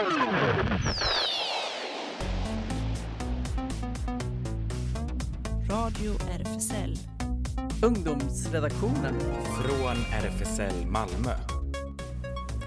Radio 0.00 0.12
RFSL. 6.38 6.96
Ungdomsredaktionen. 7.82 9.14
Från 9.62 9.96
RFSL 10.12 10.86
Malmö. 10.86 11.30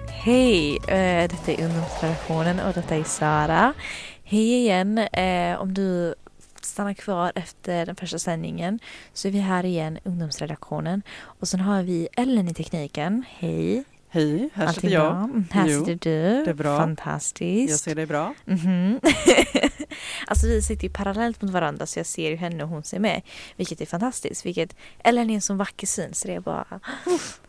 Hej, 0.08 0.76
eh, 0.76 1.28
detta 1.28 1.52
är 1.52 1.64
ungdomsredaktionen 1.64 2.60
och 2.60 2.74
detta 2.74 2.96
är 2.96 3.04
Sara. 3.04 3.74
Hej 4.24 4.54
igen. 4.54 4.98
Eh, 4.98 5.60
om 5.60 5.74
du 5.74 6.14
stannar 6.60 6.94
kvar 6.94 7.32
efter 7.34 7.86
den 7.86 7.96
första 7.96 8.18
sändningen 8.18 8.78
så 9.12 9.28
är 9.28 9.32
vi 9.32 9.38
här 9.38 9.64
igen, 9.64 9.98
ungdomsredaktionen. 10.04 11.02
Och 11.22 11.48
sen 11.48 11.60
har 11.60 11.82
vi 11.82 12.08
Ellen 12.16 12.48
i 12.48 12.54
tekniken. 12.54 13.24
Hej. 13.28 13.84
Hej, 14.14 14.48
här 14.54 14.66
Allting 14.66 14.80
sitter 14.80 14.94
jag. 14.94 15.12
bra? 15.12 15.24
Mm, 15.24 15.44
Här 15.50 15.68
Jo, 15.68 15.84
sitter 15.84 16.10
du. 16.10 16.44
det 16.44 16.50
är 16.50 16.54
bra. 16.54 16.78
Fantastiskt. 16.78 17.70
Jag 17.70 17.80
ser 17.80 17.94
dig 17.94 18.06
bra. 18.06 18.34
Mhm. 18.44 19.00
alltså 20.26 20.46
vi 20.46 20.62
sitter 20.62 20.84
ju 20.84 20.90
parallellt 20.92 21.42
mot 21.42 21.50
varandra 21.50 21.86
så 21.86 21.98
jag 21.98 22.06
ser 22.06 22.30
ju 22.30 22.36
henne 22.36 22.62
och 22.62 22.68
hon 22.68 22.82
ser 22.82 22.98
mig. 22.98 23.24
Vilket 23.56 23.80
är 23.80 23.86
fantastiskt. 23.86 24.46
Vilket, 24.46 24.76
Ellen 25.04 25.30
är 25.30 25.34
en 25.34 25.40
sån 25.40 25.56
vacker 25.56 25.86
syn 25.86 26.14
så 26.14 26.28
det 26.28 26.34
är 26.34 26.40
bara 26.40 26.80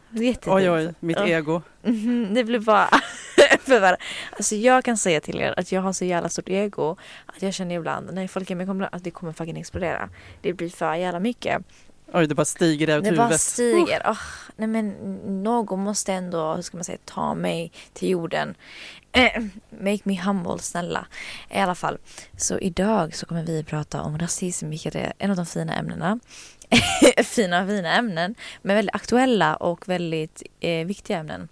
jättefint. 0.09 0.47
Oj, 0.47 0.69
oj, 0.71 0.93
mitt 0.99 1.17
Ja. 1.17 1.27
ego. 1.27 1.61
Mhm, 1.83 2.33
det 2.33 2.43
blir 2.43 2.59
bara 2.59 2.89
för 3.61 3.79
varandra. 3.79 3.97
Alltså 4.31 4.55
jag 4.55 4.83
kan 4.83 4.97
säga 4.97 5.21
till 5.21 5.41
er 5.41 5.53
att 5.59 5.71
jag 5.71 5.81
har 5.81 5.93
så 5.93 6.05
jävla 6.05 6.29
stort 6.29 6.49
ego 6.49 6.97
att 7.25 7.41
jag 7.41 7.53
känner 7.53 7.75
ibland 7.75 8.13
när 8.13 8.27
folk 8.27 8.51
är 8.51 8.55
med 8.55 8.67
kommer 8.67 8.89
att 8.95 9.03
det 9.03 9.11
kommer 9.11 9.33
fucking 9.33 9.57
explodera. 9.57 10.09
Det 10.41 10.53
blir 10.53 10.69
för 10.69 10.95
jävla 10.95 11.19
mycket. 11.19 11.61
Oj, 12.13 12.27
det 12.27 12.35
bara 12.35 12.45
stiger 12.45 12.97
ut 12.97 13.03
Det 13.03 13.09
huvudet. 13.09 13.29
bara 13.29 13.37
stiger. 13.37 14.01
Åh, 14.05 14.17
nej 14.55 14.67
men 14.67 14.89
någon 15.43 15.79
måste 15.79 16.13
ändå, 16.13 16.53
hur 16.53 16.61
ska 16.61 16.77
man 16.77 16.83
säga, 16.83 16.97
ta 17.05 17.35
mig 17.35 17.71
till 17.93 18.09
jorden. 18.09 18.55
Eh, 19.11 19.43
Make 19.69 19.99
me 20.03 20.21
humble, 20.21 20.59
snälla. 20.59 21.05
I 21.49 21.57
alla 21.59 21.75
fall. 21.75 21.97
Så 22.37 22.59
idag 22.59 23.15
så 23.15 23.25
kommer 23.25 23.43
vi 23.43 23.63
prata 23.63 24.01
om 24.01 24.17
rasism, 24.19 24.69
vilket 24.69 24.95
är 24.95 25.13
en 25.17 25.29
av 25.31 25.35
de 25.37 25.45
fina 25.45 25.75
ämnena. 25.75 26.19
fina, 27.23 27.67
fina 27.67 27.95
ämnen. 27.95 28.35
Men 28.61 28.75
väldigt 28.75 28.95
aktuella 28.95 29.55
och 29.55 29.89
väldigt 29.89 30.43
eh, 30.59 30.85
viktiga 30.85 31.17
ämnen. 31.17 31.47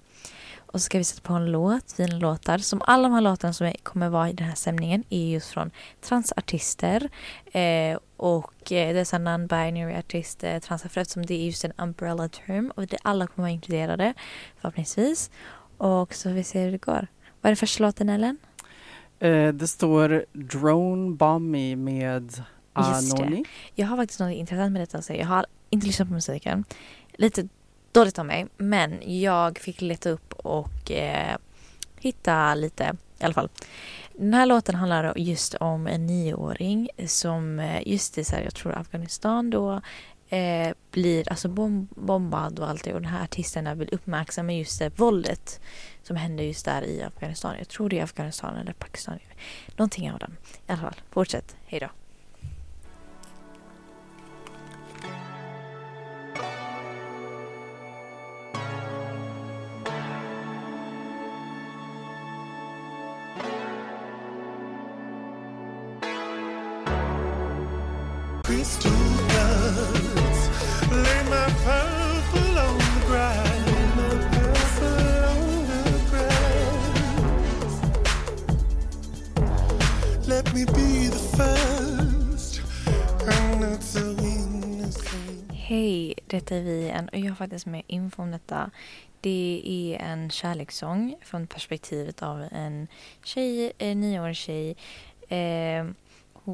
Och 0.73 0.81
så 0.81 0.85
ska 0.85 0.97
vi 0.97 1.03
sätta 1.03 1.27
på 1.27 1.33
en 1.33 1.51
låt, 1.51 1.91
fina 1.91 2.17
låtar. 2.17 2.57
Som 2.57 2.81
alla 2.85 3.03
de 3.03 3.13
här 3.13 3.21
låtarna 3.21 3.53
som 3.53 3.73
kommer 3.83 4.09
vara 4.09 4.29
i 4.29 4.33
den 4.33 4.47
här 4.47 4.55
sändningen 4.55 5.03
är 5.09 5.25
just 5.25 5.49
från 5.49 5.71
transartister. 6.01 7.09
Eh, 7.45 7.97
och 8.17 8.71
eh, 8.71 8.93
dessa 8.93 9.17
non-binary 9.17 9.99
artister, 9.99 10.59
transar, 10.59 10.87
eftersom 10.95 11.25
det 11.25 11.33
är 11.33 11.45
just 11.45 11.65
en 11.65 11.73
umbrella 11.77 12.29
term 12.29 12.71
och 12.75 12.87
det 12.87 12.97
alla 13.01 13.27
kommer 13.27 13.43
vara 13.43 13.51
inkluderade 13.51 14.13
förhoppningsvis. 14.61 15.31
Och 15.77 16.13
så 16.13 16.29
får 16.29 16.35
vi 16.35 16.43
se 16.43 16.63
hur 16.63 16.71
det 16.71 16.77
går. 16.77 17.07
Vad 17.41 17.49
är 17.49 17.49
den 17.49 17.55
första 17.55 17.83
låten 17.83 18.09
Ellen? 18.09 18.37
Eh, 19.19 19.53
det 19.53 19.67
står 19.67 20.25
Drone 20.33 21.15
Bomby 21.15 21.75
med 21.75 22.23
Just 22.23 22.37
det. 23.17 23.23
Anoni. 23.23 23.45
Jag 23.75 23.87
har 23.87 23.97
faktiskt 23.97 24.19
något 24.19 24.33
intressant 24.33 24.71
med 24.71 24.81
detta 24.81 24.97
att 24.97 25.05
säga. 25.05 25.19
Jag 25.19 25.27
har 25.27 25.45
inte 25.69 25.87
lyssnat 25.87 26.07
på 26.07 26.13
musiken. 26.13 26.63
Lite 27.13 27.47
dåligt 27.93 28.19
av 28.19 28.25
mig. 28.25 28.47
Men 28.57 29.21
jag 29.21 29.59
fick 29.59 29.81
leta 29.81 30.09
upp 30.09 30.33
och 30.33 30.91
eh, 30.91 31.37
hitta 31.99 32.55
lite 32.55 32.95
i 33.19 33.23
alla 33.23 33.33
fall. 33.33 33.49
Den 34.13 34.33
här 34.33 34.45
låten 34.45 34.75
handlar 34.75 35.13
just 35.17 35.53
om 35.55 35.87
en 35.87 36.05
nioåring 36.05 36.89
som 37.07 37.59
eh, 37.59 37.87
just 37.87 38.17
i 38.17 38.23
så 38.23 38.35
här, 38.35 38.43
jag 38.43 38.55
tror 38.55 38.77
Afghanistan 38.77 39.49
då 39.49 39.81
eh, 40.29 40.73
blir 40.91 41.29
alltså 41.29 41.47
bomb 41.49 41.87
bombad 41.95 42.59
och 42.59 42.69
allt 42.69 42.83
det 42.83 42.93
och 42.93 43.01
den 43.01 43.11
här 43.11 43.23
artisterna 43.23 43.75
vill 43.75 43.89
uppmärksamma 43.91 44.53
just 44.53 44.79
det 44.79 44.99
våldet 44.99 45.61
som 46.03 46.15
händer 46.15 46.43
just 46.43 46.65
där 46.65 46.83
i 46.83 47.03
Afghanistan. 47.03 47.55
Jag 47.57 47.67
tror 47.67 47.89
det 47.89 47.99
är 47.99 48.03
Afghanistan 48.03 48.57
eller 48.57 48.73
Pakistan. 48.73 49.19
Någonting 49.77 50.11
av 50.11 50.19
dem. 50.19 50.35
I 50.67 50.71
alla 50.71 50.81
fall, 50.81 51.01
fortsätt. 51.11 51.55
Hej 51.65 51.79
crystal. 68.53 68.91
Lay 70.91 71.23
my 71.33 71.47
purple 71.65 72.59
on 72.65 72.77
the. 72.77 73.17
My 73.97 74.13
purple 74.35 75.25
on 75.31 75.45
the. 76.11 76.27
Let 80.27 80.45
me 80.53 80.65
be 80.65 81.07
the 81.07 81.23
first. 81.37 82.61
I'm 83.27 83.59
not 83.59 83.83
so 83.83 83.99
innocent. 83.99 85.51
Hej, 85.51 86.13
detta 86.27 86.55
är 86.55 86.61
vi 86.61 86.81
igen 86.81 87.09
och 87.09 87.17
jag 87.17 87.29
har 87.29 87.35
faktiskt 87.35 87.65
med 87.65 87.83
info 87.87 88.21
om 88.21 88.31
detta. 88.31 88.71
Det 89.21 89.61
är 89.65 90.05
en 90.05 90.29
kärlekssång 90.29 91.15
från 91.21 91.47
perspektivet 91.47 92.23
av 92.23 92.47
en 92.51 92.87
tjej, 93.23 93.71
en 93.77 94.01
nioårig 94.01 94.35
tjej. 94.35 94.75
Eh, 95.29 95.85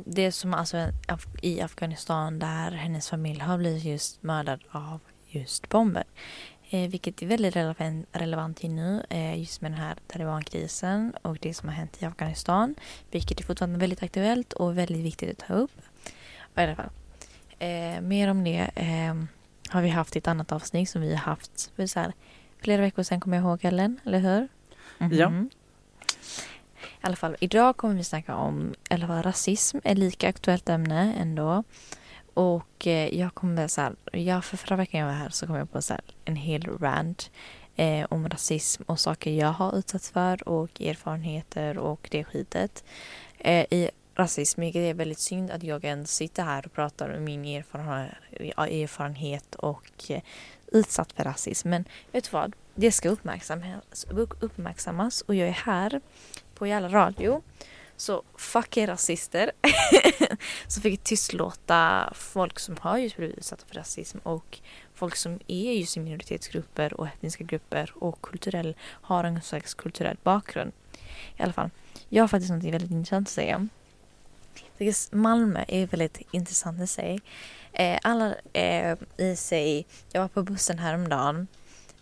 det 0.06 0.22
är 0.22 0.32
som 0.32 0.54
alltså 0.54 0.78
Af- 1.08 1.40
i 1.42 1.62
Afghanistan 1.62 2.40
där 2.40 2.72
hennes 2.72 3.10
familj 3.10 3.40
har 3.40 3.58
blivit 3.58 3.84
just 3.84 4.24
mördad 4.24 4.64
av 4.72 5.00
just 5.28 5.70
bomber. 5.70 6.04
Eh, 6.70 6.90
vilket 6.90 7.22
är 7.22 7.28
väldigt 7.28 7.56
relevant, 7.56 8.08
relevant 8.12 8.64
i 8.64 8.70
nu 8.70 9.04
eh, 9.10 9.40
just 9.40 9.62
med 9.62 9.72
den 9.72 9.80
här 9.80 9.96
talibankrisen 10.08 11.14
och 11.22 11.38
det 11.42 11.54
som 11.54 11.70
har 11.70 11.76
hänt 11.76 12.02
i 12.02 12.06
Afghanistan. 12.06 12.76
Vilket 13.12 13.40
är 13.40 13.44
fortfarande 13.44 13.80
väldigt 13.80 14.04
aktuellt 14.04 14.54
och 14.54 14.78
väldigt 14.78 15.06
viktigt 15.06 15.42
att 15.42 15.48
ta 15.48 15.54
upp. 15.54 15.72
I 16.56 16.62
alla 16.62 16.76
fall. 16.76 16.90
Eh, 17.60 18.02
mer 18.02 18.28
om 18.28 18.44
det 18.44 18.70
eh, 18.76 19.16
har 19.70 19.82
vi 19.82 19.90
haft 19.90 20.16
i 20.16 20.20
ett 20.20 20.28
annat 20.28 20.52
avsnitt 20.52 20.90
som 20.90 21.02
vi 21.02 21.10
har 21.10 21.18
haft 21.22 21.72
för 21.76 21.86
så 21.88 22.00
här, 22.00 22.14
flera 22.62 22.82
veckor 22.82 23.04
sedan 23.04 23.20
kommer 23.20 23.38
jag 23.38 23.44
ihåg 23.44 23.66
Ellen, 23.66 24.00
eller 24.06 24.20
hur? 24.20 24.48
Ja. 25.18 25.30
I 27.02 27.06
alla 27.06 27.16
fall, 27.16 27.36
idag 27.40 27.78
kommer 27.78 27.96
vi 27.96 28.04
snacka 28.04 28.36
om, 28.36 28.74
eller 28.90 29.08
vad, 29.08 29.26
rasism 29.26 29.78
är 29.84 29.96
lika 29.96 30.30
aktuellt 30.30 30.70
ämne 30.70 31.14
ändå. 31.20 31.64
Och 32.34 32.88
eh, 32.88 33.20
jag 33.20 33.34
kommer 33.34 33.68
så 33.68 33.82
här, 33.82 33.96
ja 34.12 34.42
för 34.42 34.58
förra 34.58 34.76
veckan 34.76 35.00
jag 35.00 35.08
var 35.08 35.14
här 35.14 35.30
så 35.30 35.48
kom 35.48 35.56
jag 35.56 35.72
på 35.72 35.82
så 35.82 35.94
här, 35.94 36.02
en 36.26 36.36
hel 36.36 36.78
rant 36.78 37.32
eh, 37.76 38.08
om 38.09 38.30
rasism 38.30 38.84
och 38.86 39.00
saker 39.00 39.32
jag 39.32 39.52
har 39.52 39.78
utsatts 39.78 40.12
för 40.12 40.50
och 40.50 40.82
erfarenheter 40.82 41.78
och 41.78 42.08
det 42.12 42.24
skitet. 42.24 42.84
Eh, 43.38 43.66
I 43.70 43.90
rasism, 44.16 44.62
vilket 44.62 44.82
är 44.82 44.94
väldigt 44.94 45.20
synd 45.20 45.52
att 45.52 45.64
jag 45.64 45.86
ens 45.86 46.16
sitter 46.16 46.44
här 46.44 46.66
och 46.66 46.74
pratar 46.74 47.18
om 47.18 47.24
min 47.24 47.46
erfarenhet, 47.46 49.56
och 49.56 49.92
eh, 50.09 50.22
utsatt 50.72 51.14
för 51.14 51.24
rasism. 51.24 51.70
Men 51.70 51.86
vet 52.12 52.24
du 52.24 52.30
vad? 52.32 52.56
Det 52.76 52.92
ska 52.92 53.09
uppmärksammas 54.40 55.22
och 55.22 55.36
jag 55.36 55.48
är 55.48 55.52
här 55.52 56.02
på 56.59 56.68
jävla 56.68 56.90
radio. 56.90 57.42
Så 57.97 58.24
fuck 58.36 58.78
er 58.78 58.88
rasister. 58.88 59.52
så 60.68 60.81
fick 60.81 60.94
jag 60.94 61.03
tystlåta 61.03 62.14
folk 62.16 62.59
som 62.59 62.78
har 62.80 62.97
just 62.97 63.18
blivit 63.18 63.38
utsatta 63.38 63.66
för 63.68 63.75
rasism 63.75 64.18
och 64.24 64.59
folk 64.94 65.16
som 65.16 65.40
är 65.47 65.74
just 65.74 65.97
i 65.97 66.00
minoritetsgrupper 66.00 66.94
och 66.94 67.08
etniska 67.08 67.44
grupper 67.44 67.94
och 67.96 68.22
kulturell, 68.22 68.75
har 68.81 69.24
en 69.24 69.42
slags 69.42 69.74
kulturell 69.74 70.18
bakgrund. 70.24 70.72
I 71.38 71.44
alla 71.44 71.53
fall, 71.53 71.70
jag 72.09 72.24
har 72.24 72.28
faktiskt 72.28 72.52
något 72.52 72.64
väldigt 72.64 72.91
intressant 72.91 73.28
att 73.28 73.34
säga. 73.34 73.68
Malmö 75.12 75.66
är 75.68 75.88
väldigt 75.88 76.22
intressant 76.31 76.81
i 76.81 76.88
sig. 76.88 77.20
Eh, 77.74 78.00
alla 78.03 78.36
är 78.53 78.97
i 79.18 79.36
sig, 79.36 79.86
jag 80.12 80.22
var 80.22 80.28
på 80.28 80.44
bussen 80.44 80.80
häromdagen 80.80 81.47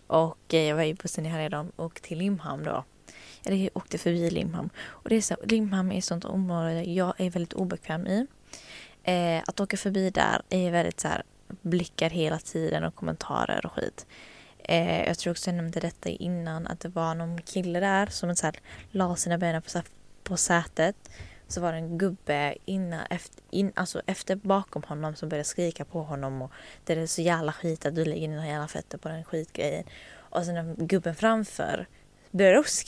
och 0.06 0.54
eh, 0.54 0.62
jag 0.62 0.76
var 0.76 0.82
i 0.82 0.94
bussen 0.94 1.26
i 1.26 1.28
Härjedalen 1.28 1.72
och 1.76 2.02
till 2.02 2.18
Limhamn 2.18 2.64
då. 2.64 2.84
Eller 3.44 3.56
jag 3.56 3.70
åkte 3.74 3.98
förbi 3.98 4.30
Limhamn. 4.30 4.70
Och 4.80 5.08
det 5.08 5.16
är 5.16 5.20
så, 5.20 5.36
Limhamn 5.44 5.92
är 5.92 5.98
ett 5.98 6.04
sånt 6.04 6.24
område 6.24 6.82
jag 6.82 7.14
är 7.18 7.30
väldigt 7.30 7.52
obekväm 7.52 8.06
i. 8.06 8.26
Eh, 9.02 9.42
att 9.46 9.60
åka 9.60 9.76
förbi 9.76 10.10
där 10.10 10.42
är 10.50 10.70
väldigt 10.70 11.00
så 11.00 11.08
här 11.08 11.22
blickar 11.48 12.10
hela 12.10 12.38
tiden 12.38 12.84
och 12.84 12.94
kommentarer 12.94 13.66
och 13.66 13.72
skit. 13.72 14.06
Eh, 14.58 15.06
jag 15.06 15.18
tror 15.18 15.30
också 15.30 15.50
jag 15.50 15.56
nämnde 15.56 15.80
detta 15.80 16.08
innan 16.08 16.66
att 16.66 16.80
det 16.80 16.88
var 16.88 17.14
någon 17.14 17.42
kille 17.42 17.80
där 17.80 18.06
som 18.06 18.36
så 18.36 18.46
här, 18.46 18.56
la 18.90 19.16
sina 19.16 19.38
ben 19.38 19.62
på, 19.62 19.70
så 19.70 19.78
här, 19.78 19.86
på 20.22 20.36
sätet. 20.36 21.10
Så 21.48 21.60
var 21.60 21.72
det 21.72 21.78
en 21.78 21.98
gubbe 21.98 22.54
innan, 22.64 23.00
efter, 23.10 23.42
in, 23.50 23.72
alltså 23.76 24.02
efter 24.06 24.36
bakom 24.36 24.82
honom 24.82 25.16
som 25.16 25.28
började 25.28 25.44
skrika 25.44 25.84
på 25.84 26.02
honom 26.02 26.42
och 26.42 26.52
det 26.84 26.92
är 26.92 27.06
så 27.06 27.22
jävla 27.22 27.52
skit 27.52 27.86
att 27.86 27.94
du 27.94 28.04
lägger 28.04 28.28
dina 28.28 28.48
jävla 28.48 28.68
fötter 28.68 28.98
på 28.98 29.08
den 29.08 29.24
skitgrejen. 29.24 29.84
Och 30.30 30.44
sen 30.44 30.74
gubben 30.78 31.14
framför 31.14 31.86
började 32.30 32.58
också 32.58 32.84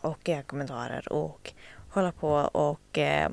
och 0.00 0.28
göra 0.28 0.42
kommentarer 0.42 1.12
och 1.12 1.52
hålla 1.90 2.12
på 2.12 2.30
och 2.52 2.98
eh, 2.98 3.30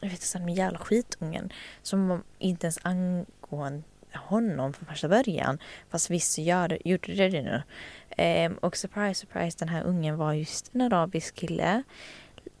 jag 0.00 0.08
vet 0.08 0.12
inte, 0.12 0.38
den 0.38 0.54
jävla 0.54 0.78
skitungen 0.78 1.52
som 1.82 2.22
inte 2.38 2.66
ens 2.66 2.78
angående 2.82 3.82
honom 4.12 4.72
från 4.72 4.88
första 4.88 5.08
början. 5.08 5.58
Fast 5.90 6.10
visst 6.10 6.38
gör 6.38 6.78
gjorde 6.84 7.14
det 7.14 7.28
det 7.28 7.42
nu. 7.42 7.62
Eh, 8.22 8.52
och 8.60 8.76
surprise, 8.76 9.20
surprise, 9.20 9.56
den 9.58 9.68
här 9.68 9.82
ungen 9.82 10.16
var 10.16 10.32
just 10.32 10.74
en 10.74 10.80
arabisk 10.80 11.34
kille. 11.34 11.82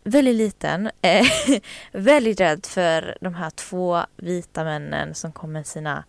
väldigt 0.04 0.36
liten. 0.36 0.90
Eh, 1.02 1.26
väldigt 1.92 2.40
rädd 2.40 2.66
för 2.66 3.18
de 3.20 3.34
här 3.34 3.50
två 3.50 4.00
vita 4.16 4.64
männen 4.64 5.14
som 5.14 5.32
kom 5.32 5.52
med 5.52 5.66
sina 5.66 6.04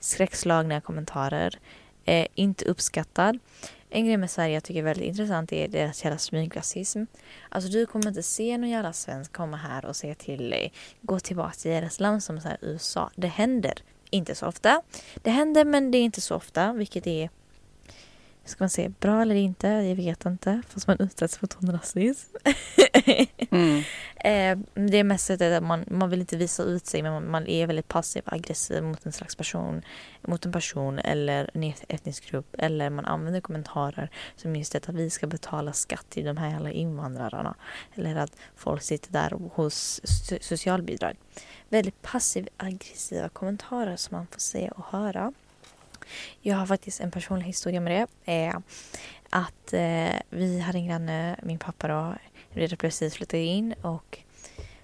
skräckslagna 0.00 0.80
kommentarer. 0.80 1.58
Eh, 2.04 2.26
inte 2.34 2.64
uppskattad. 2.64 3.38
En 3.92 4.06
grej 4.06 4.16
med 4.16 4.30
Sverige 4.30 4.54
jag 4.54 4.64
tycker 4.64 4.80
är 4.80 4.84
väldigt 4.84 5.06
intressant 5.06 5.52
är 5.52 5.68
deras 5.68 6.04
jävla 6.04 6.18
smygrasism. 6.18 7.04
Alltså 7.48 7.70
du 7.70 7.86
kommer 7.86 8.08
inte 8.08 8.22
se 8.22 8.58
någon 8.58 8.70
jävla 8.70 8.92
svensk 8.92 9.32
komma 9.32 9.56
här 9.56 9.84
och 9.84 9.96
säga 9.96 10.14
till 10.14 10.50
dig 10.50 10.72
gå 11.02 11.20
tillbaka 11.20 11.52
till 11.52 11.70
deras 11.70 12.00
land 12.00 12.22
som 12.22 12.40
så 12.40 12.48
här 12.48 12.58
USA. 12.60 13.10
Det 13.16 13.26
händer 13.26 13.74
inte 14.10 14.34
så 14.34 14.46
ofta. 14.46 14.82
Det 15.22 15.30
händer 15.30 15.64
men 15.64 15.90
det 15.90 15.98
är 15.98 16.02
inte 16.02 16.20
så 16.20 16.36
ofta 16.36 16.72
vilket 16.72 17.06
är 17.06 17.30
Ska 18.50 18.64
man 18.64 18.70
säga 18.70 18.88
bra 19.00 19.22
eller 19.22 19.34
inte? 19.34 19.68
Jag 19.68 19.96
vet 19.96 20.26
inte. 20.26 20.62
Fast 20.68 20.86
man 20.86 20.96
utsätts 21.00 21.38
för 21.38 21.46
tonrasism. 21.46 22.36
Mm. 23.50 23.82
Eh, 24.24 24.58
det 24.74 24.96
är 24.98 25.04
mest 25.04 25.30
att 25.30 25.62
man, 25.62 25.84
man 25.90 26.10
vill 26.10 26.20
inte 26.20 26.36
visa 26.36 26.62
ut 26.62 26.86
sig 26.86 27.02
men 27.02 27.12
man, 27.12 27.30
man 27.30 27.46
är 27.46 27.66
väldigt 27.66 27.88
passiv 27.88 28.22
och 28.26 28.32
aggressiv 28.32 28.82
mot 28.82 29.06
en 29.06 29.12
slags 29.12 29.36
person. 29.36 29.82
Mot 30.22 30.46
en 30.46 30.52
person 30.52 30.98
eller 30.98 31.50
en 31.54 31.62
et- 31.64 31.84
etnisk 31.88 32.30
grupp. 32.30 32.54
Eller 32.58 32.90
man 32.90 33.04
använder 33.04 33.40
kommentarer 33.40 34.10
som 34.36 34.56
just 34.56 34.72
det 34.72 34.88
att 34.88 34.94
vi 34.94 35.10
ska 35.10 35.26
betala 35.26 35.72
skatt 35.72 36.06
till 36.10 36.24
de 36.24 36.36
här 36.36 36.50
jävla 36.50 36.70
invandrarna. 36.70 37.54
Eller 37.94 38.16
att 38.16 38.36
folk 38.56 38.82
sitter 38.82 39.12
där 39.12 39.30
hos 39.54 40.00
so- 40.04 40.38
socialbidrag. 40.42 41.16
Väldigt 41.68 42.02
passiv 42.02 42.48
aggressiva 42.56 43.28
kommentarer 43.28 43.96
som 43.96 44.16
man 44.16 44.26
får 44.26 44.40
se 44.40 44.68
och 44.70 44.84
höra. 44.84 45.32
Jag 46.40 46.56
har 46.56 46.66
faktiskt 46.66 47.00
en 47.00 47.10
personlig 47.10 47.46
historia 47.46 47.80
med 47.80 48.08
det. 48.24 48.32
Eh, 48.32 48.58
att 49.30 49.72
eh, 49.72 50.20
vi 50.30 50.60
hade 50.60 50.78
en 50.78 50.86
granne, 50.86 51.36
min 51.42 51.58
pappa 51.58 51.88
då, 51.88 52.14
vi 52.52 52.62
hade 52.62 52.76
precis 52.76 53.14
flyttat 53.14 53.34
in 53.34 53.72
och 53.72 54.18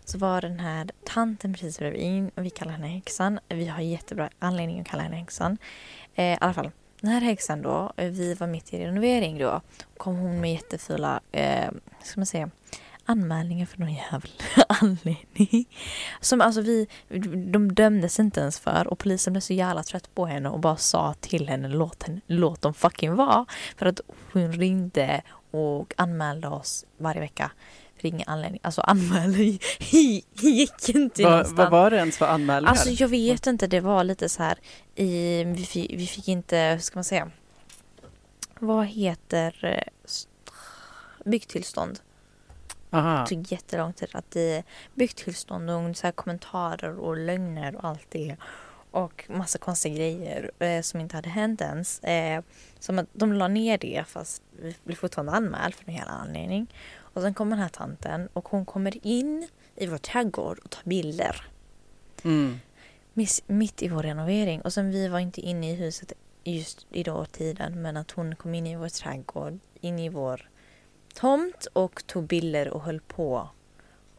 så 0.05 0.19
var 0.19 0.41
den 0.41 0.61
här 0.61 0.91
tanten 1.05 1.53
precis 1.53 1.79
bredvid 1.79 2.01
in 2.01 2.31
och 2.35 2.45
vi 2.45 2.51
kallar 2.51 2.73
henne 2.73 2.87
häxan. 2.87 3.41
Vi 3.49 3.67
har 3.67 3.81
jättebra 3.81 4.31
anledning 4.39 4.81
att 4.81 4.87
kalla 4.87 5.03
henne 5.03 5.17
häxan. 5.17 5.59
Eh, 6.15 6.33
I 6.35 6.39
alla 6.41 6.55
fall, 6.55 6.71
den 7.01 7.11
här 7.11 7.21
häxan 7.21 7.63
då, 7.63 7.93
eh, 7.97 8.11
vi 8.11 8.35
var 8.35 8.47
mitt 8.47 8.75
i 8.75 8.79
renovering 8.79 9.39
då. 9.39 9.61
Kom 9.97 10.17
hon 10.17 10.41
med 10.41 10.53
jättefula, 10.53 11.21
eh, 11.33 11.71
ska 12.03 12.21
man 12.21 12.27
säga, 12.27 12.51
anmälningar 13.07 13.67
för 13.67 13.79
någon 13.79 13.95
jävla 13.95 14.29
anledning. 14.69 15.69
Som 16.21 16.41
alltså 16.41 16.61
vi, 16.61 16.87
de 17.53 17.75
dömdes 17.75 18.21
inte 18.21 18.41
ens 18.41 18.61
för 18.61 18.87
och 18.87 18.99
polisen 18.99 19.33
blev 19.33 19.41
så 19.41 19.53
jävla 19.53 19.83
trött 19.83 20.15
på 20.15 20.27
henne 20.27 20.49
och 20.49 20.61
bara 20.61 20.77
sa 20.77 21.15
till 21.21 21.49
henne 21.49 21.69
låt, 21.69 22.03
henne, 22.03 22.21
låt 22.27 22.63
dem 22.63 22.75
fucking 22.75 23.15
vara. 23.15 23.47
För 23.77 23.87
att 23.87 24.01
hon 24.33 24.53
ringde 24.53 25.23
och 25.51 25.95
anmälde 25.97 26.49
oss 26.49 26.85
varje 26.99 27.21
vecka. 27.21 27.51
För 28.01 28.09
ingen 28.09 28.29
anledning. 28.29 28.61
Alltså 28.63 28.81
anmälde 28.81 29.43
gick 29.79 30.89
inte 30.89 31.23
Vad, 31.23 31.31
någonstans. 31.33 31.59
vad 31.59 31.71
var 31.71 31.91
det 31.91 31.97
ens 31.97 32.19
för 32.19 32.27
anmälningar? 32.27 32.71
Alltså 32.71 32.91
jag 32.91 33.09
vet 33.09 33.47
inte, 33.47 33.67
det 33.67 33.81
var 33.81 34.05
lite 34.05 34.29
så 34.29 34.43
här 34.43 34.59
i, 34.95 35.45
vi, 35.45 35.65
fick, 35.65 35.93
vi 35.93 36.07
fick 36.07 36.29
inte, 36.29 36.57
hur 36.59 36.79
ska 36.79 36.97
man 36.97 37.05
säga, 37.05 37.31
vad 38.61 38.87
heter 38.87 39.65
eh, 39.65 39.93
st- 40.05 40.31
byggtillstånd? 41.25 41.99
Aha. 42.91 43.21
Det 43.21 43.27
tog 43.27 43.53
jättelång 43.53 43.93
tid 43.93 44.09
att 44.13 44.31
det 44.31 44.63
byggtillstånd 44.95 45.71
och 45.71 45.97
så 45.97 46.13
kommentarer 46.13 46.99
och 46.99 47.17
lögner 47.17 47.77
och 47.77 47.85
allt 47.85 48.07
det. 48.09 48.37
Och 48.91 49.25
massa 49.29 49.59
konstiga 49.59 49.95
grejer 49.95 50.51
eh, 50.59 50.83
som 50.83 51.01
inte 51.01 51.17
hade 51.17 51.29
hänt 51.29 51.61
ens. 51.61 52.01
Eh, 52.01 52.43
som 52.79 52.99
att 52.99 53.07
de 53.13 53.33
la 53.33 53.49
ner 53.49 53.79
det 53.79 54.05
fast 54.09 54.43
vi 54.51 54.75
blev 54.85 54.97
fortfarande 54.97 55.33
anmäld 55.33 55.75
för 55.75 55.85
en 55.87 55.95
hel 55.95 56.09
anledning. 56.09 56.67
Och 56.99 57.23
sen 57.23 57.35
kommer 57.35 57.57
den 57.57 57.63
här 57.63 57.69
tanten 57.69 58.29
och 58.33 58.49
hon 58.49 58.65
kommer 58.65 59.07
in 59.07 59.49
i 59.77 59.87
vår 59.87 59.99
trädgård 59.99 60.59
och 60.65 60.71
tar 60.71 60.83
bilder. 60.85 61.47
Mm. 62.25 62.59
Miss, 63.15 63.43
mitt 63.47 63.83
i 63.83 63.89
vår 63.89 64.03
renovering. 64.03 64.61
Och 64.61 64.73
sen 64.73 64.91
vi 64.91 65.09
var 65.09 65.19
inte 65.19 65.41
inne 65.41 65.73
i 65.73 65.75
huset 65.75 66.13
just 66.45 66.87
i 66.91 67.05
tiden. 67.33 67.83
Men 67.83 67.97
att 67.97 68.11
hon 68.11 68.37
kom 68.37 68.55
in 68.55 68.67
i 68.67 68.77
vår 68.77 68.89
trädgård, 68.89 69.59
in 69.81 69.99
i 69.99 70.09
vår 70.09 70.49
tomt 71.17 71.67
och 71.73 72.07
tog 72.07 72.27
bilder 72.27 72.69
och 72.69 72.83
höll 72.83 73.01
på. 73.01 73.49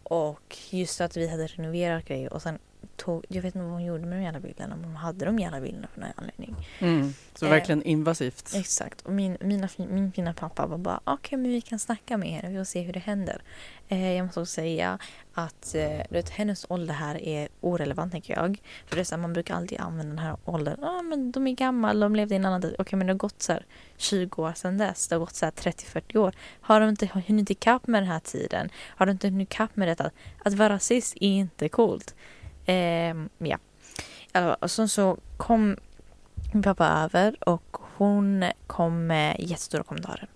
Och 0.04 0.58
just 0.70 1.02
att 1.02 1.18
vi 1.18 1.28
hade 1.28 1.48
renoverat 1.48 2.06
grejer 2.06 2.34
och 2.34 2.42
sen 2.42 2.60
tog, 2.98 3.26
jag 3.30 3.42
vet 3.42 3.56
inte 3.56 3.66
vad 3.66 3.74
hon 3.74 3.86
gjorde 3.86 4.06
med 4.06 4.20
de 4.20 4.24
jävla 4.24 4.40
bilderna 4.40 4.76
men 4.76 4.86
hon 4.86 4.96
hade 4.96 5.26
de 5.26 5.40
jävla 5.40 5.62
bilderna 5.62 5.88
för 5.94 6.02
någon 6.02 6.10
anledning. 6.16 6.56
Mm. 6.80 7.14
Så 7.36 7.48
Eh, 7.48 7.52
verkligen 7.52 7.84
invasivt. 7.84 8.52
Exakt. 8.56 9.02
Och 9.02 9.14
min, 9.14 9.38
mina, 9.42 9.70
min 9.78 10.12
fina 10.12 10.34
pappa 10.34 10.66
var 10.66 10.78
bara 10.78 11.00
okej 11.04 11.38
men 11.38 11.52
vi 11.52 11.62
kan 11.62 11.80
snacka 11.80 12.18
med 12.18 12.30
henne, 12.30 12.50
vi 12.50 12.58
får 12.58 12.64
se 12.64 12.82
hur 12.82 12.94
det 12.94 13.00
händer. 13.00 13.42
Eh, 13.88 14.14
jag 14.14 14.26
måste 14.26 14.40
också 14.40 14.52
säga 14.52 15.00
att 15.34 15.76
eh, 15.76 16.02
vet, 16.10 16.30
hennes 16.30 16.66
ålder 16.70 16.94
här 16.94 17.24
är 17.24 17.48
orelevant 17.62 18.12
tänker 18.12 18.36
jag. 18.36 18.62
För 18.86 18.96
det 18.96 19.02
är 19.02 19.04
så 19.04 19.16
här, 19.16 19.22
man 19.22 19.34
brukar 19.34 19.56
alltid 19.56 19.80
använda 19.80 20.10
den 20.10 20.20
här 20.20 20.38
åldern. 20.46 20.78
Ja 20.82 20.88
ah, 20.88 21.02
men 21.02 21.32
de 21.32 21.48
är 21.48 21.52
gamla, 21.52 21.94
de 21.94 22.16
levde 22.16 22.36
i 22.36 22.38
en 22.38 22.46
annan 22.46 22.62
tid. 22.62 22.76
Okej 22.80 22.98
men 22.98 23.08
det 23.08 23.14
har 23.14 23.18
gått 23.18 23.42
så 23.42 23.54
här 23.54 23.66
20 23.98 24.42
år 24.42 24.54
sedan 24.54 24.78
dess. 24.78 25.08
Det 25.08 25.16
har 25.16 25.20
gått 25.20 25.36
så 25.36 25.46
här 25.46 25.52
30-40 25.52 26.18
år. 26.18 26.36
Har 26.62 26.80
de 26.80 26.90
inte 26.90 27.22
hunnit 27.28 27.50
ikapp 27.50 27.88
med 27.88 28.04
den 28.04 28.12
här 28.12 28.20
tiden? 28.20 28.70
Har 28.76 29.06
de 29.06 29.12
inte 29.12 29.28
hunnit 29.28 29.50
ikapp 29.50 29.76
med 29.76 29.88
detta? 29.88 30.12
Att 30.44 30.54
vara 30.54 30.70
rasist 30.70 31.16
är 31.16 31.28
inte 31.28 31.70
coolt. 31.70 32.16
Eh, 32.68 33.16
ja. 33.38 33.58
Alltså, 34.32 34.58
och 34.62 34.72
sen 34.72 34.90
så 34.90 35.18
kom 35.38 35.78
min 36.54 36.64
pappa 36.64 36.88
över 36.88 37.50
och 37.50 37.78
hon 37.98 38.46
kom 38.68 39.08
med 39.08 39.36
jättestora 39.40 39.84
kommentarer. 39.84 40.28